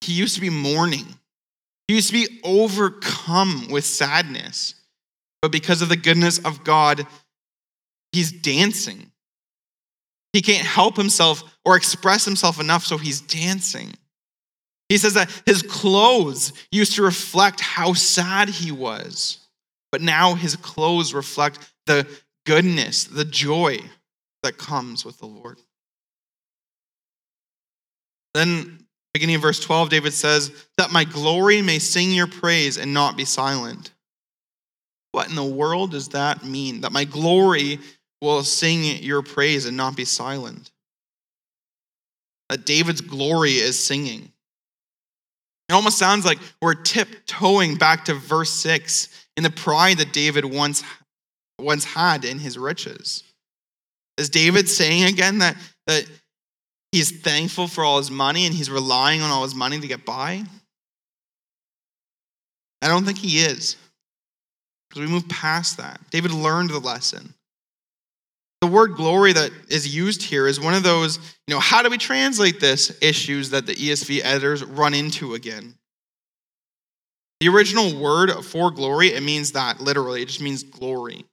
he 0.00 0.12
used 0.12 0.34
to 0.34 0.40
be 0.40 0.50
mourning. 0.50 1.06
He 1.86 1.94
used 1.94 2.08
to 2.08 2.14
be 2.14 2.40
overcome 2.42 3.68
with 3.70 3.84
sadness. 3.84 4.74
But 5.40 5.52
because 5.52 5.82
of 5.82 5.88
the 5.88 5.96
goodness 5.96 6.38
of 6.38 6.64
God, 6.64 7.06
he's 8.12 8.32
dancing. 8.32 9.10
He 10.32 10.42
can't 10.42 10.66
help 10.66 10.96
himself 10.96 11.42
or 11.64 11.76
express 11.76 12.24
himself 12.24 12.60
enough, 12.60 12.84
so 12.84 12.98
he's 12.98 13.20
dancing. 13.20 13.92
He 14.88 14.96
says 14.96 15.14
that 15.14 15.30
his 15.44 15.62
clothes 15.62 16.52
used 16.72 16.94
to 16.94 17.02
reflect 17.02 17.60
how 17.60 17.92
sad 17.92 18.48
he 18.48 18.72
was, 18.72 19.38
but 19.92 20.00
now 20.00 20.34
his 20.34 20.56
clothes 20.56 21.12
reflect 21.12 21.58
the 21.86 22.06
goodness, 22.46 23.04
the 23.04 23.24
joy 23.24 23.78
that 24.42 24.56
comes 24.56 25.04
with 25.04 25.18
the 25.18 25.26
Lord. 25.26 25.60
Then, 28.34 28.86
beginning 29.12 29.36
of 29.36 29.42
verse 29.42 29.60
12, 29.60 29.90
David 29.90 30.12
says, 30.12 30.52
That 30.78 30.92
my 30.92 31.04
glory 31.04 31.60
may 31.60 31.78
sing 31.78 32.12
your 32.12 32.26
praise 32.26 32.78
and 32.78 32.94
not 32.94 33.16
be 33.16 33.24
silent. 33.24 33.92
What 35.12 35.28
in 35.28 35.34
the 35.34 35.44
world 35.44 35.90
does 35.90 36.08
that 36.10 36.44
mean? 36.44 36.82
That 36.82 36.92
my 36.92 37.04
glory 37.04 37.80
will 38.22 38.42
sing 38.42 39.02
your 39.02 39.22
praise 39.22 39.66
and 39.66 39.76
not 39.76 39.96
be 39.96 40.04
silent. 40.04 40.70
That 42.48 42.64
David's 42.64 43.00
glory 43.00 43.52
is 43.52 43.82
singing. 43.82 44.32
It 45.68 45.74
almost 45.74 45.98
sounds 45.98 46.24
like 46.24 46.38
we're 46.62 46.74
tiptoeing 46.74 47.76
back 47.76 48.06
to 48.06 48.14
verse 48.14 48.50
6 48.50 49.26
in 49.36 49.42
the 49.42 49.50
pride 49.50 49.98
that 49.98 50.12
David 50.12 50.44
once, 50.44 50.82
once 51.60 51.84
had 51.84 52.24
in 52.24 52.38
his 52.38 52.56
riches. 52.56 53.22
Is 54.16 54.30
David 54.30 54.68
saying 54.68 55.04
again 55.04 55.38
that, 55.38 55.56
that 55.86 56.06
he's 56.90 57.20
thankful 57.20 57.68
for 57.68 57.84
all 57.84 57.98
his 57.98 58.10
money 58.10 58.46
and 58.46 58.54
he's 58.54 58.70
relying 58.70 59.20
on 59.20 59.30
all 59.30 59.42
his 59.42 59.54
money 59.54 59.78
to 59.78 59.86
get 59.86 60.04
by? 60.06 60.42
I 62.80 62.88
don't 62.88 63.04
think 63.04 63.18
he 63.18 63.40
is. 63.40 63.76
Because 64.88 65.02
we 65.02 65.12
move 65.12 65.28
past 65.28 65.76
that. 65.76 66.00
David 66.10 66.32
learned 66.32 66.70
the 66.70 66.78
lesson. 66.78 67.34
The 68.60 68.66
word 68.66 68.96
glory 68.96 69.32
that 69.32 69.52
is 69.68 69.94
used 69.94 70.22
here 70.22 70.48
is 70.48 70.58
one 70.58 70.74
of 70.74 70.82
those, 70.82 71.18
you 71.46 71.54
know, 71.54 71.60
how 71.60 71.82
do 71.82 71.90
we 71.90 71.98
translate 71.98 72.58
this 72.58 72.96
issues 73.00 73.50
that 73.50 73.66
the 73.66 73.74
ESV 73.74 74.20
editors 74.24 74.64
run 74.64 74.94
into 74.94 75.34
again? 75.34 75.74
The 77.40 77.48
original 77.48 78.00
word 78.00 78.32
for 78.44 78.72
glory, 78.72 79.08
it 79.08 79.22
means 79.22 79.52
that 79.52 79.80
literally, 79.80 80.22
it 80.22 80.26
just 80.26 80.42
means 80.42 80.64
glory. 80.64 81.24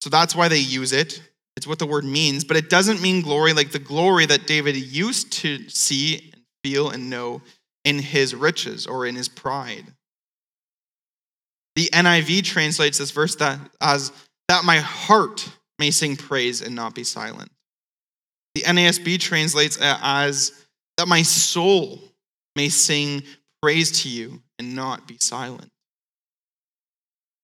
So 0.00 0.10
that's 0.10 0.34
why 0.34 0.48
they 0.48 0.58
use 0.58 0.92
it. 0.92 1.22
It's 1.56 1.66
what 1.66 1.78
the 1.78 1.86
word 1.86 2.04
means, 2.04 2.44
but 2.44 2.56
it 2.56 2.70
doesn't 2.70 3.00
mean 3.00 3.22
glory 3.22 3.52
like 3.52 3.70
the 3.70 3.78
glory 3.78 4.26
that 4.26 4.46
David 4.46 4.76
used 4.76 5.32
to 5.34 5.68
see 5.68 6.30
and 6.32 6.42
feel 6.64 6.90
and 6.90 7.10
know 7.10 7.42
in 7.84 7.98
his 7.98 8.34
riches 8.34 8.86
or 8.86 9.06
in 9.06 9.14
his 9.14 9.28
pride. 9.28 9.84
The 11.74 11.86
NIV 11.92 12.42
translates 12.42 12.98
this 12.98 13.12
verse 13.12 13.36
that, 13.36 13.58
as 13.80 14.12
that 14.48 14.64
my 14.64 14.78
heart 14.78 15.48
may 15.78 15.90
sing 15.90 16.16
praise 16.16 16.62
and 16.62 16.74
not 16.74 16.94
be 16.94 17.04
silent. 17.04 17.50
The 18.54 18.62
NASB 18.62 19.20
translates 19.20 19.76
it 19.76 19.82
as 19.82 20.52
that 20.96 21.08
my 21.08 21.22
soul 21.22 22.00
may 22.56 22.68
sing 22.68 23.22
praise 23.62 24.02
to 24.02 24.08
you 24.08 24.42
and 24.58 24.74
not 24.74 25.06
be 25.06 25.16
silent. 25.18 25.70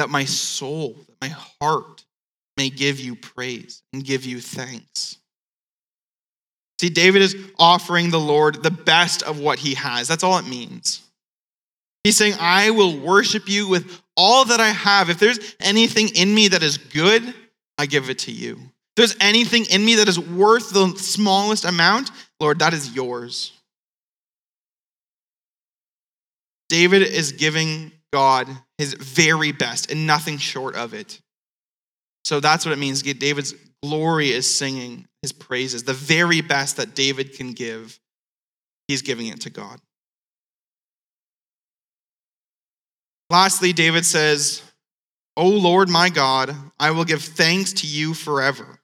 That 0.00 0.10
my 0.10 0.24
soul, 0.24 0.96
that 1.06 1.20
my 1.20 1.34
heart 1.60 2.04
may 2.56 2.70
give 2.70 2.98
you 2.98 3.14
praise 3.14 3.82
and 3.92 4.04
give 4.04 4.24
you 4.24 4.40
thanks. 4.40 5.18
See, 6.80 6.90
David 6.90 7.22
is 7.22 7.36
offering 7.58 8.10
the 8.10 8.20
Lord 8.20 8.62
the 8.62 8.70
best 8.70 9.22
of 9.22 9.38
what 9.38 9.60
he 9.60 9.74
has. 9.74 10.08
That's 10.08 10.24
all 10.24 10.38
it 10.38 10.48
means. 10.48 11.02
He's 12.02 12.16
saying, 12.16 12.34
I 12.38 12.70
will 12.70 12.98
worship 12.98 13.48
you 13.48 13.68
with 13.68 14.02
all 14.16 14.44
that 14.46 14.60
I 14.60 14.68
have. 14.68 15.08
If 15.08 15.18
there's 15.18 15.56
anything 15.60 16.08
in 16.14 16.34
me 16.34 16.48
that 16.48 16.62
is 16.62 16.76
good, 16.76 17.34
I 17.78 17.86
give 17.86 18.10
it 18.10 18.20
to 18.20 18.32
you. 18.32 18.54
If 18.56 18.96
there's 18.96 19.16
anything 19.20 19.66
in 19.66 19.84
me 19.84 19.96
that 19.96 20.08
is 20.08 20.18
worth 20.18 20.72
the 20.72 20.96
smallest 20.96 21.64
amount, 21.64 22.10
Lord, 22.40 22.60
that 22.60 22.72
is 22.72 22.94
yours. 22.94 23.52
David 26.68 27.02
is 27.02 27.32
giving 27.32 27.92
God 28.12 28.48
his 28.78 28.94
very 28.94 29.52
best 29.52 29.90
and 29.90 30.06
nothing 30.06 30.38
short 30.38 30.76
of 30.76 30.94
it. 30.94 31.20
So 32.24 32.40
that's 32.40 32.64
what 32.64 32.72
it 32.72 32.78
means. 32.78 33.02
David's 33.02 33.54
glory 33.82 34.30
is 34.30 34.52
singing 34.52 35.06
his 35.22 35.32
praises. 35.32 35.84
The 35.84 35.92
very 35.92 36.40
best 36.40 36.76
that 36.76 36.94
David 36.94 37.34
can 37.34 37.52
give, 37.52 37.98
he's 38.88 39.02
giving 39.02 39.26
it 39.26 39.42
to 39.42 39.50
God. 39.50 39.80
Lastly, 43.30 43.72
David 43.72 44.06
says, 44.06 44.62
O 45.36 45.48
Lord 45.48 45.88
my 45.88 46.10
God, 46.10 46.54
I 46.78 46.92
will 46.92 47.04
give 47.04 47.22
thanks 47.22 47.72
to 47.74 47.86
you 47.86 48.14
forever. 48.14 48.80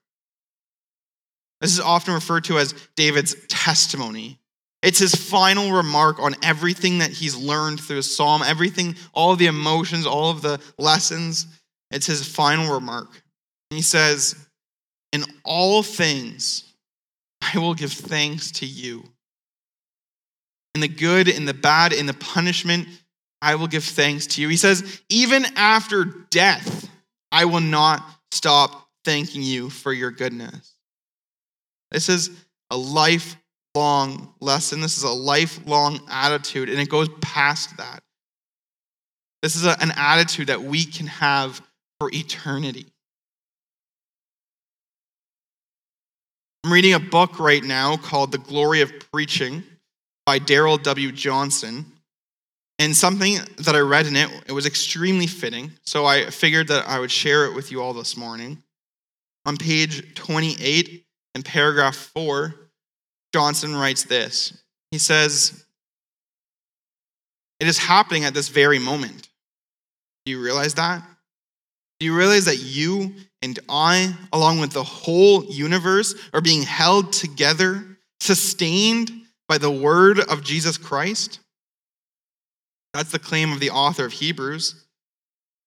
This 1.61 1.73
is 1.73 1.81
often 1.81 2.15
referred 2.15 2.45
to 2.45 2.59
as 2.59 2.75
David's 2.97 3.37
testimony. 3.49 4.39
It's 4.83 4.99
his 4.99 5.15
final 5.15 5.73
remark 5.73 6.19
on 6.19 6.35
everything 6.43 6.99
that 6.99 7.11
he's 7.11 7.37
learned 7.37 7.81
through 7.81 8.03
psalm, 8.03 8.43
everything, 8.43 8.97
all 9.13 9.37
the 9.37 9.47
emotions, 9.47 10.07
all 10.07 10.31
of 10.31 10.41
the 10.41 10.59
lessons. 10.79 11.47
It's 11.91 12.07
his 12.07 12.27
final 12.27 12.73
remark. 12.73 13.09
And 13.71 13.77
he 13.77 13.83
says, 13.83 14.35
In 15.13 15.25
all 15.45 15.83
things, 15.83 16.65
I 17.43 17.59
will 17.59 17.75
give 17.75 17.93
thanks 17.93 18.51
to 18.53 18.67
you. 18.67 19.05
In 20.75 20.81
the 20.81 20.89
good, 20.89 21.29
in 21.29 21.45
the 21.45 21.55
bad, 21.55 21.93
in 21.93 22.07
the 22.07 22.15
punishment, 22.15 22.89
I 23.43 23.55
will 23.55 23.69
give 23.69 23.85
thanks 23.85 24.27
to 24.29 24.43
you. 24.43 24.49
He 24.49 24.57
says, 24.57 25.01
even 25.09 25.45
after 25.57 26.05
death, 26.05 26.91
I 27.33 27.47
will 27.47 27.61
not 27.61 28.03
stop 28.31 28.89
thanking 29.05 29.43
you 29.43 29.71
for 29.71 29.93
your 29.93 30.11
goodness. 30.11 30.75
This 31.91 32.09
is 32.09 32.31
a 32.71 32.77
lifelong 32.77 34.35
lesson. 34.41 34.81
This 34.81 34.99
is 34.99 35.05
a 35.05 35.11
lifelong 35.11 36.01
attitude, 36.11 36.69
and 36.69 36.79
it 36.79 36.89
goes 36.89 37.09
past 37.21 37.77
that. 37.79 38.03
This 39.43 39.57
is 39.57 39.65
a, 39.65 39.81
an 39.81 39.93
attitude 39.97 40.49
that 40.49 40.63
we 40.63 40.85
can 40.85 41.07
have 41.07 41.63
for 41.99 42.11
eternity. 42.13 42.87
I'm 46.63 46.73
reading 46.73 46.93
a 46.93 47.01
book 47.01 47.41
right 47.41 47.65
now 47.65 47.97
called 47.97 48.33
The 48.33 48.39
Glory 48.39 48.83
of 48.83 48.93
Preaching 49.11 49.63
by 50.27 50.39
Darrell 50.39 50.77
W. 50.77 51.11
Johnson. 51.11 51.87
And 52.81 52.97
something 52.97 53.37
that 53.59 53.77
I 53.77 53.81
read 53.81 54.07
in 54.07 54.17
it, 54.17 54.31
it 54.47 54.53
was 54.53 54.65
extremely 54.65 55.27
fitting. 55.27 55.71
So 55.85 56.07
I 56.07 56.31
figured 56.31 56.69
that 56.69 56.89
I 56.89 56.99
would 56.99 57.11
share 57.11 57.45
it 57.45 57.55
with 57.55 57.71
you 57.71 57.83
all 57.83 57.93
this 57.93 58.17
morning. 58.17 58.63
On 59.45 59.59
page 59.59 60.15
28 60.15 61.05
in 61.35 61.43
paragraph 61.43 61.95
4, 61.95 62.55
Johnson 63.35 63.77
writes 63.77 64.05
this. 64.05 64.63
He 64.91 64.97
says, 64.97 65.63
It 67.61 67.69
is 67.69 67.77
happening 67.77 68.25
at 68.25 68.33
this 68.33 68.49
very 68.49 68.79
moment. 68.79 69.29
Do 70.25 70.33
you 70.33 70.43
realize 70.43 70.73
that? 70.75 71.03
Do 71.99 72.07
you 72.07 72.17
realize 72.17 72.47
that 72.47 72.63
you 72.63 73.13
and 73.43 73.59
I, 73.69 74.15
along 74.33 74.59
with 74.59 74.73
the 74.73 74.85
whole 74.85 75.45
universe, 75.45 76.15
are 76.33 76.41
being 76.41 76.63
held 76.63 77.13
together, 77.13 77.85
sustained 78.21 79.11
by 79.49 79.59
the 79.59 79.71
word 79.71 80.19
of 80.19 80.43
Jesus 80.43 80.79
Christ? 80.79 81.41
That's 82.93 83.13
the 83.13 83.19
claim 83.19 83.53
of 83.53 83.61
the 83.61 83.71
author 83.71 84.05
of 84.05 84.13
Hebrews. 84.13 84.87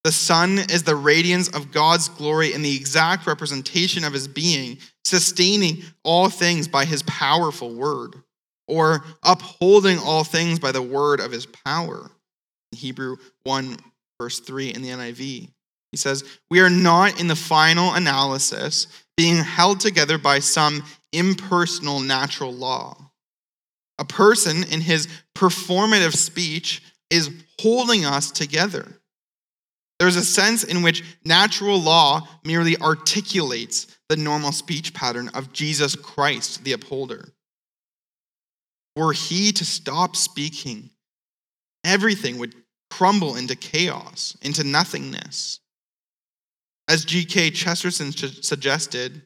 The 0.03 0.11
Son 0.11 0.59
is 0.59 0.83
the 0.83 0.95
radiance 0.95 1.47
of 1.47 1.71
God's 1.71 2.09
glory 2.09 2.53
and 2.53 2.63
the 2.63 2.75
exact 2.75 3.25
representation 3.25 4.03
of 4.03 4.11
his 4.11 4.27
being, 4.27 4.79
sustaining 5.05 5.83
all 6.03 6.29
things 6.29 6.67
by 6.67 6.83
his 6.83 7.03
powerful 7.03 7.73
word, 7.73 8.15
or 8.67 9.05
upholding 9.23 9.97
all 9.99 10.25
things 10.25 10.59
by 10.59 10.73
the 10.73 10.81
word 10.81 11.21
of 11.21 11.31
his 11.31 11.45
power. 11.45 12.11
In 12.73 12.77
Hebrew 12.77 13.15
1, 13.43 13.77
verse 14.19 14.39
3 14.39 14.73
in 14.73 14.81
the 14.81 14.89
NIV. 14.89 15.49
He 15.91 15.97
says, 15.97 16.23
We 16.49 16.59
are 16.59 16.69
not 16.69 17.19
in 17.19 17.27
the 17.27 17.35
final 17.35 17.93
analysis 17.93 18.87
being 19.15 19.37
held 19.37 19.79
together 19.79 20.17
by 20.17 20.39
some 20.39 20.83
impersonal 21.13 21.99
natural 21.99 22.51
law. 22.51 22.97
A 23.99 24.05
person 24.05 24.63
in 24.63 24.81
his 24.81 25.07
performative 25.35 26.15
speech 26.15 26.81
is 27.09 27.29
holding 27.59 28.05
us 28.05 28.31
together. 28.31 28.99
There's 29.99 30.15
a 30.15 30.25
sense 30.25 30.63
in 30.63 30.81
which 30.81 31.03
natural 31.23 31.79
law 31.79 32.27
merely 32.43 32.77
articulates 32.77 33.87
the 34.09 34.17
normal 34.17 34.51
speech 34.51 34.93
pattern 34.93 35.29
of 35.29 35.53
Jesus 35.53 35.95
Christ, 35.95 36.63
the 36.63 36.73
upholder. 36.73 37.29
Were 38.95 39.13
he 39.13 39.51
to 39.53 39.65
stop 39.65 40.15
speaking, 40.15 40.89
everything 41.83 42.37
would 42.37 42.55
crumble 42.89 43.35
into 43.35 43.55
chaos, 43.55 44.37
into 44.41 44.63
nothingness. 44.63 45.59
As 46.87 47.05
G.K. 47.05 47.51
Chesterton 47.51 48.11
suggested, 48.11 49.25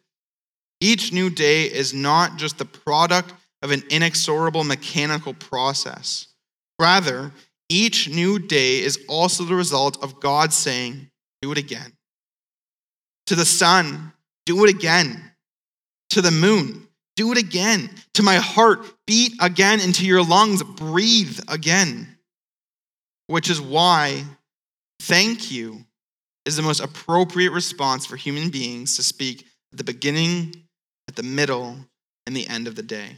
each 0.79 1.11
new 1.11 1.29
day 1.29 1.63
is 1.63 1.93
not 1.93 2.37
just 2.37 2.57
the 2.57 2.65
product 2.65 3.33
of 3.63 3.71
an 3.71 3.83
inexorable 3.89 4.63
mechanical 4.63 5.33
process. 5.33 6.27
Rather, 6.79 7.31
each 7.69 8.09
new 8.09 8.39
day 8.39 8.79
is 8.79 8.99
also 9.07 9.43
the 9.43 9.55
result 9.55 10.01
of 10.03 10.19
God 10.19 10.53
saying, 10.53 11.09
Do 11.41 11.51
it 11.51 11.57
again. 11.57 11.93
To 13.27 13.35
the 13.35 13.45
sun, 13.45 14.13
do 14.45 14.63
it 14.63 14.69
again. 14.69 15.31
To 16.11 16.21
the 16.21 16.31
moon, 16.31 16.87
do 17.17 17.31
it 17.31 17.37
again. 17.37 17.89
To 18.13 18.23
my 18.23 18.35
heart, 18.35 18.79
beat 19.05 19.33
again. 19.41 19.81
Into 19.81 20.05
your 20.05 20.23
lungs, 20.23 20.63
breathe 20.63 21.39
again. 21.47 22.17
Which 23.27 23.49
is 23.49 23.59
why 23.59 24.23
thank 25.01 25.51
you 25.51 25.85
is 26.45 26.55
the 26.55 26.61
most 26.61 26.79
appropriate 26.79 27.51
response 27.51 28.05
for 28.05 28.15
human 28.15 28.49
beings 28.49 28.95
to 28.95 29.03
speak 29.03 29.45
at 29.73 29.77
the 29.77 29.83
beginning, 29.83 30.53
at 31.09 31.17
the 31.17 31.23
middle, 31.23 31.75
and 32.25 32.35
the 32.35 32.47
end 32.47 32.67
of 32.67 32.75
the 32.75 32.83
day. 32.83 33.17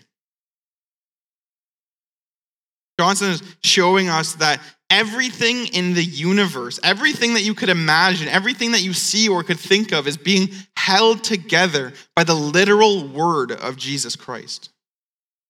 Johnson 2.99 3.29
is 3.29 3.41
showing 3.63 4.09
us 4.09 4.33
that 4.35 4.59
everything 4.89 5.67
in 5.67 5.93
the 5.93 6.03
universe, 6.03 6.81
everything 6.83 7.33
that 7.35 7.43
you 7.43 7.53
could 7.53 7.69
imagine, 7.69 8.27
everything 8.27 8.73
that 8.73 8.83
you 8.83 8.91
see 8.91 9.29
or 9.29 9.41
could 9.41 9.57
think 9.57 9.93
of 9.93 10.05
is 10.05 10.17
being 10.17 10.49
held 10.75 11.23
together 11.23 11.93
by 12.13 12.25
the 12.25 12.33
literal 12.33 13.07
word 13.07 13.53
of 13.53 13.77
Jesus 13.77 14.17
Christ. 14.17 14.69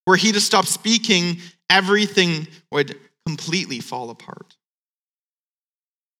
Were 0.05 0.15
he 0.15 0.31
to 0.31 0.39
stop 0.39 0.67
speaking, 0.67 1.37
everything 1.71 2.47
would 2.71 2.95
completely 3.25 3.79
fall 3.79 4.11
apart. 4.11 4.55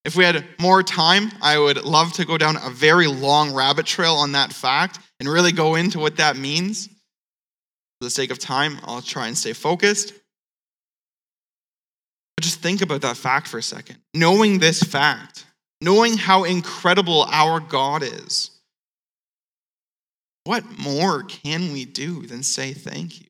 If 0.05 0.15
we 0.15 0.23
had 0.23 0.43
more 0.59 0.81
time, 0.81 1.29
I 1.43 1.59
would 1.59 1.83
love 1.83 2.11
to 2.13 2.25
go 2.25 2.39
down 2.39 2.55
a 2.55 2.71
very 2.71 3.05
long 3.05 3.53
rabbit 3.53 3.85
trail 3.85 4.15
on 4.15 4.31
that 4.31 4.51
fact 4.51 4.97
and 5.19 5.29
really 5.29 5.51
go 5.51 5.75
into 5.75 5.99
what 5.99 6.17
that 6.17 6.37
means. 6.37 6.87
For 6.87 8.05
the 8.05 8.09
sake 8.09 8.31
of 8.31 8.39
time, 8.39 8.79
I'll 8.85 9.03
try 9.03 9.27
and 9.27 9.37
stay 9.37 9.53
focused. 9.53 10.13
But 12.39 12.45
just 12.45 12.61
think 12.61 12.81
about 12.81 13.01
that 13.01 13.17
fact 13.17 13.49
for 13.49 13.57
a 13.57 13.61
second. 13.61 13.97
Knowing 14.13 14.59
this 14.59 14.81
fact, 14.81 15.45
knowing 15.81 16.15
how 16.15 16.45
incredible 16.45 17.23
our 17.29 17.59
God 17.59 18.01
is, 18.01 18.51
what 20.45 20.63
more 20.79 21.23
can 21.23 21.73
we 21.73 21.83
do 21.83 22.25
than 22.25 22.43
say 22.43 22.71
thank 22.71 23.19
you? 23.19 23.27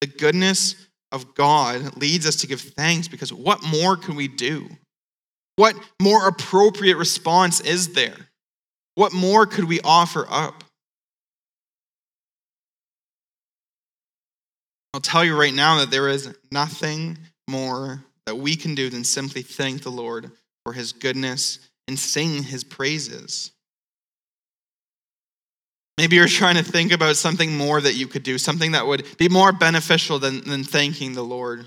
The 0.00 0.06
goodness 0.06 0.76
of 1.12 1.34
God 1.34 1.98
leads 1.98 2.26
us 2.26 2.36
to 2.36 2.46
give 2.46 2.62
thanks 2.62 3.06
because 3.06 3.34
what 3.34 3.62
more 3.62 3.98
can 3.98 4.16
we 4.16 4.26
do? 4.26 4.66
What 5.56 5.76
more 6.00 6.26
appropriate 6.26 6.96
response 6.96 7.60
is 7.60 7.92
there? 7.92 8.16
What 8.94 9.12
more 9.12 9.44
could 9.44 9.64
we 9.64 9.82
offer 9.82 10.26
up? 10.30 10.59
I'll 14.92 15.00
tell 15.00 15.24
you 15.24 15.38
right 15.38 15.54
now 15.54 15.78
that 15.78 15.90
there 15.90 16.08
is 16.08 16.34
nothing 16.50 17.18
more 17.48 18.04
that 18.26 18.36
we 18.36 18.56
can 18.56 18.74
do 18.74 18.90
than 18.90 19.04
simply 19.04 19.42
thank 19.42 19.82
the 19.82 19.90
Lord 19.90 20.30
for 20.64 20.72
his 20.72 20.92
goodness 20.92 21.58
and 21.88 21.98
sing 21.98 22.42
his 22.42 22.64
praises. 22.64 23.52
Maybe 25.98 26.16
you're 26.16 26.28
trying 26.28 26.56
to 26.56 26.62
think 26.62 26.92
about 26.92 27.16
something 27.16 27.56
more 27.56 27.80
that 27.80 27.94
you 27.94 28.06
could 28.06 28.22
do, 28.22 28.38
something 28.38 28.72
that 28.72 28.86
would 28.86 29.06
be 29.18 29.28
more 29.28 29.52
beneficial 29.52 30.18
than, 30.18 30.42
than 30.48 30.64
thanking 30.64 31.12
the 31.12 31.22
Lord. 31.22 31.66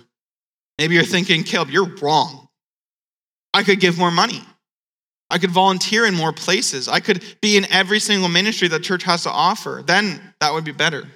Maybe 0.80 0.96
you're 0.96 1.04
thinking, 1.04 1.44
Caleb, 1.44 1.70
you're 1.70 1.96
wrong. 2.02 2.48
I 3.54 3.64
could 3.64 3.80
give 3.80 3.98
more 3.98 4.12
money. 4.12 4.42
I 5.30 5.38
could 5.38 5.52
volunteer 5.52 6.06
in 6.06 6.16
more 6.16 6.34
places. 6.34 6.88
I 6.88 7.00
could 7.00 7.24
be 7.42 7.58
in 7.58 7.72
every 7.72 8.00
single 8.00 8.30
ministry 8.30 8.68
that 8.70 8.84
church 8.84 9.04
has 9.04 9.24
to 9.24 9.30
offer. 9.30 9.84
Then 9.86 10.20
that 10.40 10.54
would 10.54 10.64
be 10.64 10.72
better. 10.72 11.08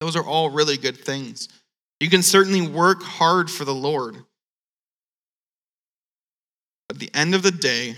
Those 0.00 0.16
are 0.16 0.24
all 0.24 0.50
really 0.50 0.76
good 0.76 0.98
things. 0.98 1.48
You 2.00 2.08
can 2.08 2.22
certainly 2.22 2.66
work 2.66 3.02
hard 3.02 3.50
for 3.50 3.64
the 3.64 3.74
Lord. 3.74 4.16
At 6.88 6.98
the 6.98 7.10
end 7.14 7.34
of 7.34 7.42
the 7.42 7.50
day, 7.50 7.96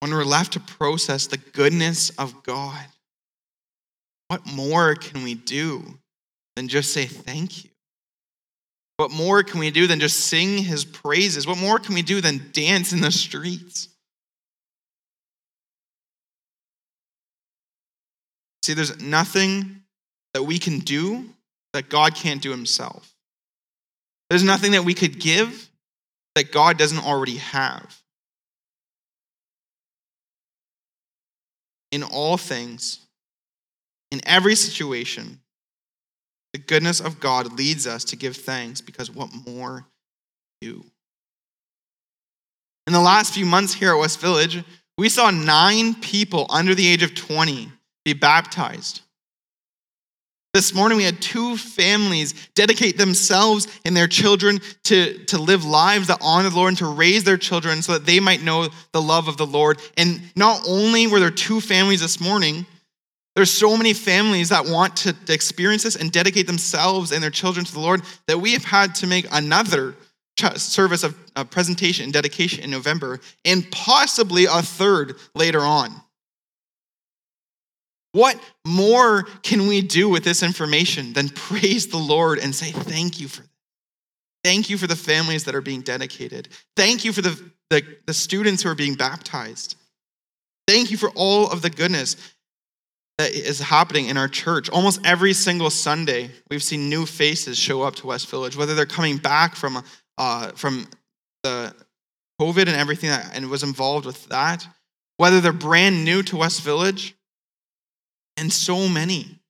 when 0.00 0.12
we're 0.12 0.24
left 0.24 0.52
to 0.52 0.60
process 0.60 1.26
the 1.26 1.38
goodness 1.38 2.10
of 2.10 2.42
God, 2.42 2.84
what 4.28 4.46
more 4.46 4.94
can 4.94 5.24
we 5.24 5.34
do 5.34 5.98
than 6.56 6.68
just 6.68 6.92
say 6.92 7.06
thank 7.06 7.64
you? 7.64 7.70
What 8.98 9.10
more 9.10 9.42
can 9.42 9.58
we 9.58 9.70
do 9.70 9.86
than 9.86 10.00
just 10.00 10.20
sing 10.26 10.58
his 10.58 10.84
praises? 10.84 11.46
What 11.46 11.58
more 11.58 11.78
can 11.78 11.94
we 11.94 12.02
do 12.02 12.20
than 12.20 12.50
dance 12.52 12.92
in 12.92 13.00
the 13.00 13.10
streets? 13.10 13.88
See, 18.62 18.74
there's 18.74 19.00
nothing 19.00 19.83
that 20.34 20.42
we 20.42 20.58
can 20.58 20.80
do 20.80 21.24
that 21.72 21.88
God 21.88 22.14
can't 22.14 22.42
do 22.42 22.50
himself. 22.50 23.14
There's 24.28 24.44
nothing 24.44 24.72
that 24.72 24.84
we 24.84 24.94
could 24.94 25.18
give 25.18 25.70
that 26.34 26.52
God 26.52 26.76
doesn't 26.76 27.04
already 27.04 27.36
have. 27.36 28.02
in 31.94 32.02
all 32.02 32.36
things, 32.36 32.98
in 34.10 34.20
every 34.26 34.56
situation, 34.56 35.38
the 36.52 36.58
goodness 36.58 36.98
of 36.98 37.20
God 37.20 37.52
leads 37.52 37.86
us 37.86 38.02
to 38.06 38.16
give 38.16 38.36
thanks 38.36 38.80
because 38.80 39.12
what 39.12 39.30
more 39.46 39.86
do? 40.60 40.84
In 42.88 42.92
the 42.92 43.00
last 43.00 43.32
few 43.32 43.46
months 43.46 43.74
here 43.74 43.92
at 43.92 44.00
West 44.00 44.20
Village, 44.20 44.64
we 44.98 45.08
saw 45.08 45.30
nine 45.30 45.94
people 45.94 46.46
under 46.50 46.74
the 46.74 46.84
age 46.84 47.04
of 47.04 47.14
20 47.14 47.70
be 48.04 48.12
baptized. 48.12 49.02
This 50.54 50.72
morning, 50.72 50.96
we 50.96 51.02
had 51.02 51.20
two 51.20 51.56
families 51.56 52.32
dedicate 52.54 52.96
themselves 52.96 53.66
and 53.84 53.96
their 53.96 54.06
children 54.06 54.60
to, 54.84 55.18
to 55.24 55.36
live 55.36 55.64
lives 55.64 56.06
that 56.06 56.18
honor 56.20 56.48
the 56.48 56.54
Lord 56.54 56.68
and 56.68 56.78
to 56.78 56.86
raise 56.86 57.24
their 57.24 57.36
children 57.36 57.82
so 57.82 57.94
that 57.94 58.06
they 58.06 58.20
might 58.20 58.40
know 58.40 58.68
the 58.92 59.02
love 59.02 59.26
of 59.26 59.36
the 59.36 59.46
Lord. 59.46 59.80
And 59.96 60.22
not 60.36 60.60
only 60.68 61.08
were 61.08 61.18
there 61.18 61.32
two 61.32 61.60
families 61.60 62.00
this 62.00 62.20
morning, 62.20 62.66
there's 63.34 63.50
so 63.50 63.76
many 63.76 63.94
families 63.94 64.50
that 64.50 64.64
want 64.64 64.94
to 64.98 65.16
experience 65.28 65.82
this 65.82 65.96
and 65.96 66.12
dedicate 66.12 66.46
themselves 66.46 67.10
and 67.10 67.20
their 67.20 67.30
children 67.30 67.64
to 67.64 67.74
the 67.74 67.80
Lord 67.80 68.02
that 68.28 68.38
we 68.38 68.52
have 68.52 68.64
had 68.64 68.94
to 68.96 69.08
make 69.08 69.26
another 69.32 69.96
service 70.54 71.02
of 71.02 71.16
presentation 71.50 72.04
and 72.04 72.12
dedication 72.12 72.62
in 72.62 72.70
November 72.70 73.18
and 73.44 73.68
possibly 73.72 74.44
a 74.44 74.62
third 74.62 75.16
later 75.34 75.62
on. 75.62 75.90
What 78.14 78.38
more 78.64 79.24
can 79.42 79.66
we 79.66 79.80
do 79.80 80.08
with 80.08 80.22
this 80.22 80.44
information 80.44 81.14
than 81.14 81.28
praise 81.30 81.88
the 81.88 81.98
Lord 81.98 82.38
and 82.38 82.54
say, 82.54 82.70
Thank 82.70 83.18
you 83.18 83.26
for? 83.26 83.42
Thank 84.44 84.70
you 84.70 84.78
for 84.78 84.86
the 84.86 84.94
families 84.94 85.44
that 85.44 85.56
are 85.56 85.60
being 85.60 85.80
dedicated. 85.80 86.48
Thank 86.76 87.04
you 87.04 87.12
for 87.12 87.22
the, 87.22 87.50
the, 87.70 87.82
the 88.06 88.14
students 88.14 88.62
who 88.62 88.68
are 88.68 88.76
being 88.76 88.94
baptized. 88.94 89.74
Thank 90.68 90.92
you 90.92 90.96
for 90.96 91.10
all 91.16 91.50
of 91.50 91.60
the 91.62 91.70
goodness. 91.70 92.16
that 93.18 93.32
is 93.32 93.58
happening 93.58 94.06
in 94.06 94.16
our 94.16 94.28
church. 94.28 94.70
Almost 94.70 95.04
every 95.04 95.32
single 95.32 95.70
Sunday, 95.70 96.30
we've 96.50 96.62
seen 96.62 96.88
new 96.88 97.06
faces 97.06 97.58
show 97.58 97.82
up 97.82 97.96
to 97.96 98.06
West 98.06 98.30
Village, 98.30 98.56
whether 98.56 98.76
they're 98.76 98.86
coming 98.86 99.16
back 99.16 99.56
from, 99.56 99.82
uh, 100.18 100.52
from 100.52 100.86
the 101.42 101.74
COVID 102.40 102.68
and 102.68 102.76
everything 102.76 103.10
that 103.10 103.34
and 103.34 103.50
was 103.50 103.64
involved 103.64 104.06
with 104.06 104.28
that, 104.28 104.68
whether 105.16 105.40
they're 105.40 105.52
brand 105.52 106.04
new 106.04 106.22
to 106.22 106.36
West 106.36 106.62
Village, 106.62 107.16
and 108.36 108.52
so 108.52 108.88
many 108.88 109.40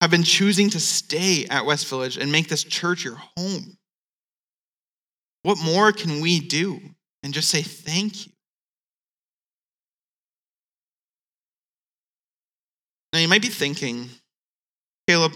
have 0.00 0.10
been 0.10 0.22
choosing 0.22 0.70
to 0.70 0.80
stay 0.80 1.46
at 1.50 1.66
West 1.66 1.88
Village 1.88 2.16
and 2.16 2.32
make 2.32 2.48
this 2.48 2.64
church 2.64 3.04
your 3.04 3.20
home. 3.36 3.76
What 5.42 5.58
more 5.62 5.92
can 5.92 6.20
we 6.20 6.40
do 6.40 6.80
and 7.22 7.34
just 7.34 7.48
say 7.48 7.62
thank 7.62 8.26
you? 8.26 8.32
Now, 13.12 13.18
you 13.18 13.28
might 13.28 13.42
be 13.42 13.48
thinking, 13.48 14.08
Caleb, 15.08 15.32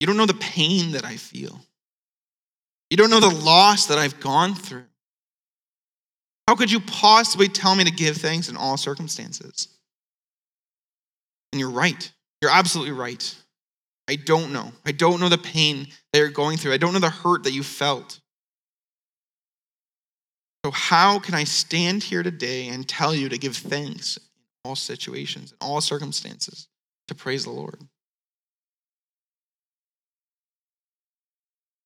you 0.00 0.06
don't 0.06 0.16
know 0.16 0.26
the 0.26 0.34
pain 0.34 0.92
that 0.92 1.04
I 1.04 1.16
feel. 1.16 1.60
You 2.90 2.96
don't 2.96 3.10
know 3.10 3.20
the 3.20 3.34
loss 3.34 3.86
that 3.86 3.98
I've 3.98 4.20
gone 4.20 4.54
through. 4.54 4.84
How 6.48 6.56
could 6.56 6.70
you 6.70 6.80
possibly 6.80 7.48
tell 7.48 7.74
me 7.74 7.84
to 7.84 7.90
give 7.90 8.16
thanks 8.16 8.48
in 8.48 8.56
all 8.56 8.76
circumstances? 8.76 9.68
And 11.52 11.60
you're 11.60 11.70
right. 11.70 12.10
You're 12.40 12.50
absolutely 12.50 12.92
right. 12.92 13.34
I 14.08 14.16
don't 14.16 14.52
know. 14.52 14.72
I 14.84 14.92
don't 14.92 15.20
know 15.20 15.28
the 15.28 15.38
pain 15.38 15.86
that 16.12 16.18
you're 16.18 16.28
going 16.28 16.58
through. 16.58 16.72
I 16.72 16.76
don't 16.76 16.92
know 16.92 16.98
the 16.98 17.10
hurt 17.10 17.44
that 17.44 17.52
you 17.52 17.62
felt. 17.62 18.20
So, 20.64 20.70
how 20.70 21.18
can 21.18 21.34
I 21.34 21.44
stand 21.44 22.02
here 22.02 22.22
today 22.22 22.68
and 22.68 22.88
tell 22.88 23.14
you 23.14 23.28
to 23.28 23.38
give 23.38 23.56
thanks 23.56 24.16
in 24.16 24.22
all 24.64 24.76
situations, 24.76 25.52
in 25.52 25.58
all 25.60 25.80
circumstances, 25.80 26.68
to 27.08 27.14
praise 27.14 27.44
the 27.44 27.50
Lord? 27.50 27.80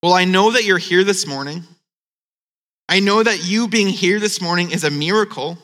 Well, 0.02 0.12
I 0.12 0.24
know 0.24 0.52
that 0.52 0.64
you're 0.64 0.78
here 0.78 1.04
this 1.04 1.26
morning. 1.26 1.64
I 2.88 3.00
know 3.00 3.22
that 3.22 3.44
you 3.44 3.66
being 3.66 3.88
here 3.88 4.20
this 4.20 4.40
morning 4.40 4.70
is 4.70 4.84
a 4.84 4.90
miracle. 4.90 5.58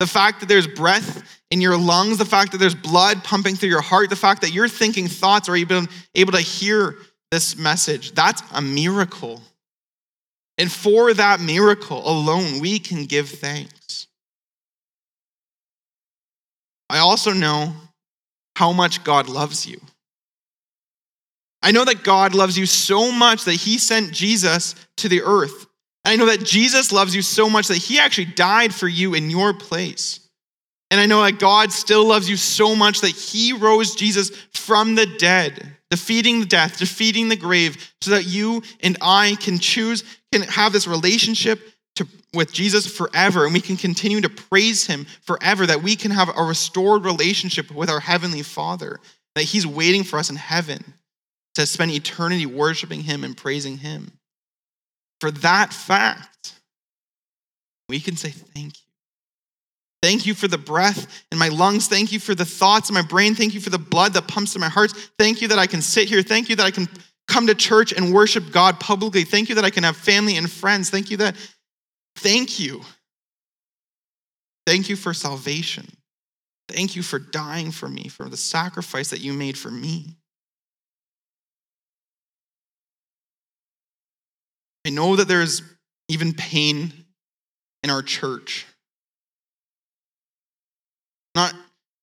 The 0.00 0.06
fact 0.06 0.40
that 0.40 0.48
there's 0.48 0.66
breath 0.66 1.39
in 1.50 1.60
your 1.60 1.76
lungs, 1.76 2.18
the 2.18 2.24
fact 2.24 2.52
that 2.52 2.58
there's 2.58 2.74
blood 2.74 3.24
pumping 3.24 3.56
through 3.56 3.68
your 3.68 3.80
heart, 3.80 4.10
the 4.10 4.16
fact 4.16 4.42
that 4.42 4.52
you're 4.52 4.68
thinking 4.68 5.08
thoughts 5.08 5.48
or 5.48 5.56
even 5.56 5.88
able 6.14 6.32
to 6.32 6.40
hear 6.40 6.96
this 7.30 7.56
message, 7.56 8.12
that's 8.12 8.42
a 8.52 8.62
miracle. 8.62 9.42
And 10.58 10.70
for 10.70 11.14
that 11.14 11.40
miracle 11.40 12.08
alone, 12.08 12.60
we 12.60 12.78
can 12.78 13.04
give 13.04 13.28
thanks. 13.28 14.06
I 16.88 16.98
also 16.98 17.32
know 17.32 17.72
how 18.56 18.72
much 18.72 19.02
God 19.04 19.28
loves 19.28 19.66
you. 19.66 19.80
I 21.62 21.72
know 21.72 21.84
that 21.84 22.02
God 22.02 22.34
loves 22.34 22.58
you 22.58 22.66
so 22.66 23.12
much 23.12 23.44
that 23.44 23.54
he 23.54 23.78
sent 23.78 24.12
Jesus 24.12 24.74
to 24.96 25.08
the 25.08 25.22
earth. 25.22 25.66
And 26.04 26.12
I 26.12 26.16
know 26.16 26.26
that 26.26 26.44
Jesus 26.44 26.92
loves 26.92 27.14
you 27.14 27.22
so 27.22 27.48
much 27.48 27.68
that 27.68 27.76
he 27.76 27.98
actually 27.98 28.26
died 28.26 28.74
for 28.74 28.88
you 28.88 29.14
in 29.14 29.30
your 29.30 29.52
place. 29.52 30.19
And 30.90 31.00
I 31.00 31.06
know 31.06 31.22
that 31.22 31.38
God 31.38 31.72
still 31.72 32.04
loves 32.04 32.28
you 32.28 32.36
so 32.36 32.74
much 32.74 33.00
that 33.00 33.10
he 33.10 33.52
rose 33.52 33.94
Jesus 33.94 34.30
from 34.52 34.94
the 34.94 35.06
dead, 35.06 35.76
defeating 35.90 36.40
the 36.40 36.46
death, 36.46 36.78
defeating 36.78 37.28
the 37.28 37.36
grave, 37.36 37.92
so 38.00 38.10
that 38.12 38.26
you 38.26 38.62
and 38.82 38.96
I 39.00 39.36
can 39.40 39.58
choose, 39.58 40.02
can 40.32 40.42
have 40.42 40.72
this 40.72 40.88
relationship 40.88 41.60
to, 41.96 42.06
with 42.34 42.52
Jesus 42.52 42.86
forever, 42.86 43.44
and 43.44 43.54
we 43.54 43.60
can 43.60 43.76
continue 43.76 44.20
to 44.20 44.28
praise 44.28 44.86
him 44.86 45.06
forever, 45.22 45.66
that 45.66 45.82
we 45.82 45.94
can 45.94 46.10
have 46.10 46.30
a 46.36 46.42
restored 46.42 47.04
relationship 47.04 47.70
with 47.70 47.88
our 47.88 48.00
Heavenly 48.00 48.42
Father, 48.42 48.98
that 49.36 49.44
he's 49.44 49.66
waiting 49.66 50.02
for 50.02 50.18
us 50.18 50.30
in 50.30 50.36
heaven 50.36 50.94
to 51.54 51.66
spend 51.66 51.90
eternity 51.90 52.46
worshiping 52.46 53.02
Him 53.02 53.24
and 53.24 53.36
praising 53.36 53.78
Him. 53.78 54.12
For 55.20 55.30
that 55.30 55.72
fact, 55.72 56.54
we 57.88 58.00
can 58.00 58.16
say 58.16 58.30
thank 58.30 58.78
you. 58.80 58.89
Thank 60.02 60.24
you 60.24 60.34
for 60.34 60.48
the 60.48 60.58
breath 60.58 61.24
in 61.30 61.38
my 61.38 61.48
lungs. 61.48 61.86
Thank 61.86 62.10
you 62.10 62.18
for 62.18 62.34
the 62.34 62.44
thoughts 62.44 62.88
in 62.88 62.94
my 62.94 63.02
brain. 63.02 63.34
Thank 63.34 63.52
you 63.52 63.60
for 63.60 63.70
the 63.70 63.78
blood 63.78 64.14
that 64.14 64.28
pumps 64.28 64.54
in 64.54 64.60
my 64.60 64.68
heart. 64.68 64.92
Thank 65.18 65.42
you 65.42 65.48
that 65.48 65.58
I 65.58 65.66
can 65.66 65.82
sit 65.82 66.08
here. 66.08 66.22
Thank 66.22 66.48
you 66.48 66.56
that 66.56 66.64
I 66.64 66.70
can 66.70 66.88
come 67.28 67.46
to 67.46 67.54
church 67.54 67.92
and 67.92 68.12
worship 68.12 68.50
God 68.50 68.80
publicly. 68.80 69.24
Thank 69.24 69.50
you 69.50 69.54
that 69.56 69.64
I 69.64 69.70
can 69.70 69.84
have 69.84 69.96
family 69.96 70.36
and 70.36 70.50
friends. 70.50 70.88
Thank 70.88 71.10
you 71.10 71.18
that, 71.18 71.36
thank 72.16 72.58
you. 72.58 72.80
Thank 74.66 74.88
you 74.88 74.96
for 74.96 75.12
salvation. 75.12 75.86
Thank 76.68 76.96
you 76.96 77.02
for 77.02 77.18
dying 77.18 77.70
for 77.70 77.88
me, 77.88 78.08
for 78.08 78.28
the 78.28 78.36
sacrifice 78.36 79.10
that 79.10 79.20
you 79.20 79.32
made 79.32 79.58
for 79.58 79.70
me. 79.70 80.16
I 84.86 84.90
know 84.90 85.16
that 85.16 85.28
there's 85.28 85.62
even 86.08 86.32
pain 86.32 86.92
in 87.82 87.90
our 87.90 88.02
church. 88.02 88.66
Not 91.34 91.54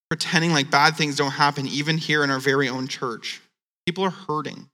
pretending 0.09 0.51
like 0.51 0.71
bad 0.71 0.95
things 0.95 1.15
don't 1.15 1.31
happen, 1.31 1.67
even 1.67 1.97
here 1.97 2.23
in 2.23 2.31
our 2.31 2.39
very 2.39 2.69
own 2.69 2.87
church. 2.87 3.41
People 3.85 4.03
are 4.03 4.09
hurting, 4.09 4.69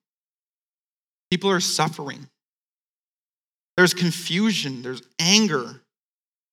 people 1.31 1.49
are 1.49 1.59
suffering. 1.59 2.27
There's 3.75 3.95
confusion, 3.95 4.83
there's 4.83 5.01
anger, 5.19 5.81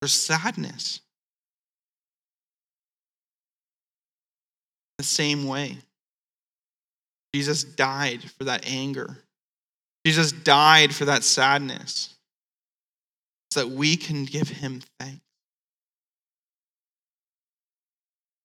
there's 0.01 0.15
sadness. 0.15 1.01
The 4.97 5.05
same 5.05 5.47
way, 5.47 5.77
Jesus 7.35 7.63
died 7.63 8.23
for 8.23 8.45
that 8.45 8.67
anger. 8.67 9.19
Jesus 10.07 10.33
died 10.33 10.95
for 10.95 11.05
that 11.05 11.25
sadness 11.25 12.15
so 13.51 13.61
that 13.61 13.69
we 13.69 13.97
can 13.97 14.25
give 14.25 14.49
him 14.49 14.81
thanks. 14.99 15.21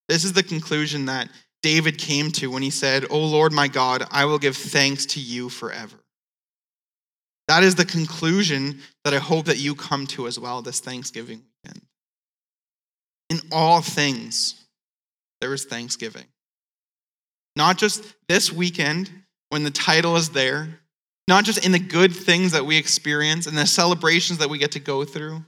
This 0.07 0.23
is 0.23 0.33
the 0.33 0.43
conclusion 0.43 1.05
that 1.05 1.29
David 1.61 1.97
came 1.97 2.31
to 2.33 2.51
when 2.51 2.61
he 2.61 2.69
said, 2.69 3.05
O 3.09 3.19
Lord 3.19 3.51
my 3.51 3.67
God, 3.67 4.05
I 4.11 4.25
will 4.25 4.37
give 4.37 4.55
thanks 4.55 5.05
to 5.07 5.19
you 5.19 5.49
forever. 5.49 5.97
That 7.47 7.63
is 7.63 7.75
the 7.75 7.85
conclusion 7.85 8.81
that 9.03 9.13
I 9.13 9.19
hope 9.19 9.45
that 9.45 9.57
you 9.57 9.75
come 9.75 10.07
to 10.07 10.27
as 10.27 10.39
well 10.39 10.61
this 10.61 10.79
Thanksgiving 10.79 11.43
weekend. 11.63 11.81
In 13.29 13.39
all 13.51 13.81
things, 13.81 14.65
there 15.41 15.53
is 15.53 15.65
thanksgiving. 15.65 16.25
Not 17.55 17.77
just 17.77 18.03
this 18.27 18.51
weekend 18.51 19.09
when 19.49 19.63
the 19.63 19.71
title 19.71 20.15
is 20.15 20.29
there, 20.29 20.79
not 21.27 21.43
just 21.43 21.65
in 21.65 21.71
the 21.71 21.79
good 21.79 22.15
things 22.15 22.51
that 22.51 22.65
we 22.65 22.77
experience 22.77 23.47
and 23.47 23.57
the 23.57 23.65
celebrations 23.65 24.39
that 24.39 24.49
we 24.49 24.57
get 24.57 24.73
to 24.73 24.79
go 24.79 25.03
through. 25.03 25.43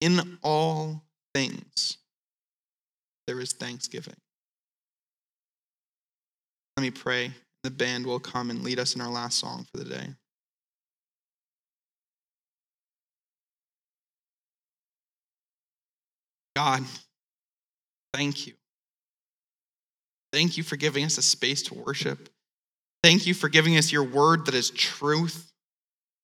In 0.00 0.38
all 0.42 1.04
things, 1.34 1.98
there 3.32 3.40
is 3.40 3.52
thanksgiving. 3.52 4.14
Let 6.76 6.82
me 6.82 6.90
pray. 6.90 7.30
The 7.62 7.70
band 7.70 8.04
will 8.04 8.18
come 8.20 8.50
and 8.50 8.62
lead 8.62 8.78
us 8.78 8.94
in 8.94 9.00
our 9.00 9.10
last 9.10 9.38
song 9.38 9.64
for 9.72 9.82
the 9.82 9.88
day. 9.88 10.08
God, 16.54 16.82
thank 18.12 18.46
you. 18.46 18.52
Thank 20.30 20.58
you 20.58 20.62
for 20.62 20.76
giving 20.76 21.04
us 21.04 21.16
a 21.16 21.22
space 21.22 21.62
to 21.64 21.74
worship. 21.74 22.28
Thank 23.02 23.26
you 23.26 23.32
for 23.32 23.48
giving 23.48 23.78
us 23.78 23.90
your 23.90 24.04
word 24.04 24.44
that 24.44 24.54
is 24.54 24.68
truth. 24.68 25.50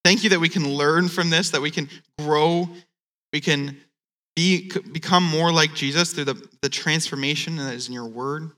Thank 0.04 0.24
you 0.24 0.30
that 0.30 0.40
we 0.40 0.50
can 0.50 0.74
learn 0.74 1.08
from 1.08 1.30
this, 1.30 1.50
that 1.50 1.62
we 1.62 1.70
can 1.70 1.88
grow, 2.18 2.68
we 3.32 3.40
can 3.40 3.78
be, 4.38 4.70
become 4.92 5.24
more 5.24 5.50
like 5.50 5.74
Jesus 5.74 6.12
through 6.12 6.26
the, 6.26 6.48
the 6.62 6.68
transformation 6.68 7.56
that 7.56 7.74
is 7.74 7.88
in 7.88 7.92
your 7.92 8.06
word. 8.06 8.52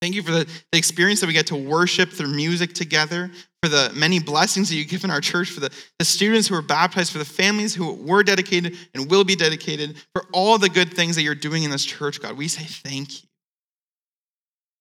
Thank 0.00 0.16
you 0.16 0.24
for 0.24 0.32
the, 0.32 0.44
the 0.72 0.78
experience 0.78 1.20
that 1.20 1.28
we 1.28 1.32
get 1.32 1.46
to 1.46 1.56
worship 1.56 2.10
through 2.10 2.34
music 2.34 2.72
together, 2.72 3.30
for 3.62 3.68
the 3.68 3.92
many 3.94 4.18
blessings 4.18 4.68
that 4.70 4.74
you 4.74 4.84
give 4.84 5.04
in 5.04 5.10
our 5.12 5.20
church, 5.20 5.52
for 5.52 5.60
the, 5.60 5.70
the 6.00 6.04
students 6.04 6.48
who 6.48 6.56
are 6.56 6.62
baptized, 6.62 7.12
for 7.12 7.18
the 7.18 7.24
families 7.24 7.76
who 7.76 7.94
were 7.94 8.24
dedicated 8.24 8.76
and 8.92 9.08
will 9.08 9.22
be 9.22 9.36
dedicated, 9.36 10.02
for 10.16 10.24
all 10.32 10.58
the 10.58 10.68
good 10.68 10.92
things 10.92 11.14
that 11.14 11.22
you're 11.22 11.36
doing 11.36 11.62
in 11.62 11.70
this 11.70 11.84
church, 11.84 12.20
God. 12.20 12.36
We 12.36 12.48
say 12.48 12.64
thank 12.64 13.22
you. 13.22 13.28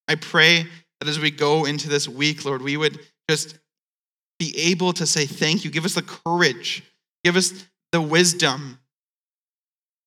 I 0.07 0.15
pray 0.15 0.65
that 0.99 1.09
as 1.09 1.19
we 1.19 1.29
go 1.29 1.65
into 1.65 1.89
this 1.89 2.09
week, 2.09 2.43
Lord, 2.43 2.63
we 2.63 2.75
would 2.75 2.97
just 3.29 3.59
be 4.39 4.51
able 4.57 4.93
to 4.93 5.05
say 5.05 5.27
thank 5.27 5.63
you. 5.63 5.69
Give 5.69 5.85
us 5.85 5.93
the 5.93 6.01
courage, 6.01 6.81
give 7.23 7.35
us 7.35 7.67
the 7.91 8.01
wisdom, 8.01 8.79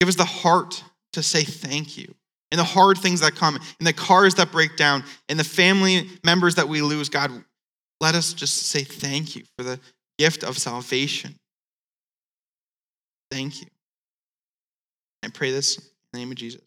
give 0.05 0.11
us 0.11 0.17
the 0.17 0.25
heart 0.27 0.85
to 1.15 1.23
say 1.23 1.43
thank 1.43 1.97
you. 1.97 2.15
And 2.53 2.59
the 2.59 2.65
hard 2.65 2.99
things 2.99 3.21
that 3.21 3.35
come, 3.35 3.57
and 3.57 3.87
the 3.87 3.95
cars 3.95 4.35
that 4.35 4.53
break 4.53 4.77
down, 4.77 5.03
and 5.31 5.41
the 5.41 5.45
family 5.45 6.11
members 6.23 6.57
that 6.57 6.69
we 6.69 6.83
lose, 6.83 7.09
God, 7.09 7.33
let 8.01 8.15
us 8.15 8.35
just 8.35 8.65
say 8.65 8.85
thank 8.85 9.35
you 9.35 9.45
for 9.57 9.65
the 9.65 9.81
gift 10.19 10.45
of 10.45 10.59
salvation. 10.59 11.37
Thank 13.31 13.63
you. 13.63 13.67
I 15.25 15.29
pray 15.29 15.51
this 15.51 15.79
in 15.79 15.85
the 16.13 16.19
name 16.19 16.31
of 16.31 16.37
Jesus. 16.37 16.61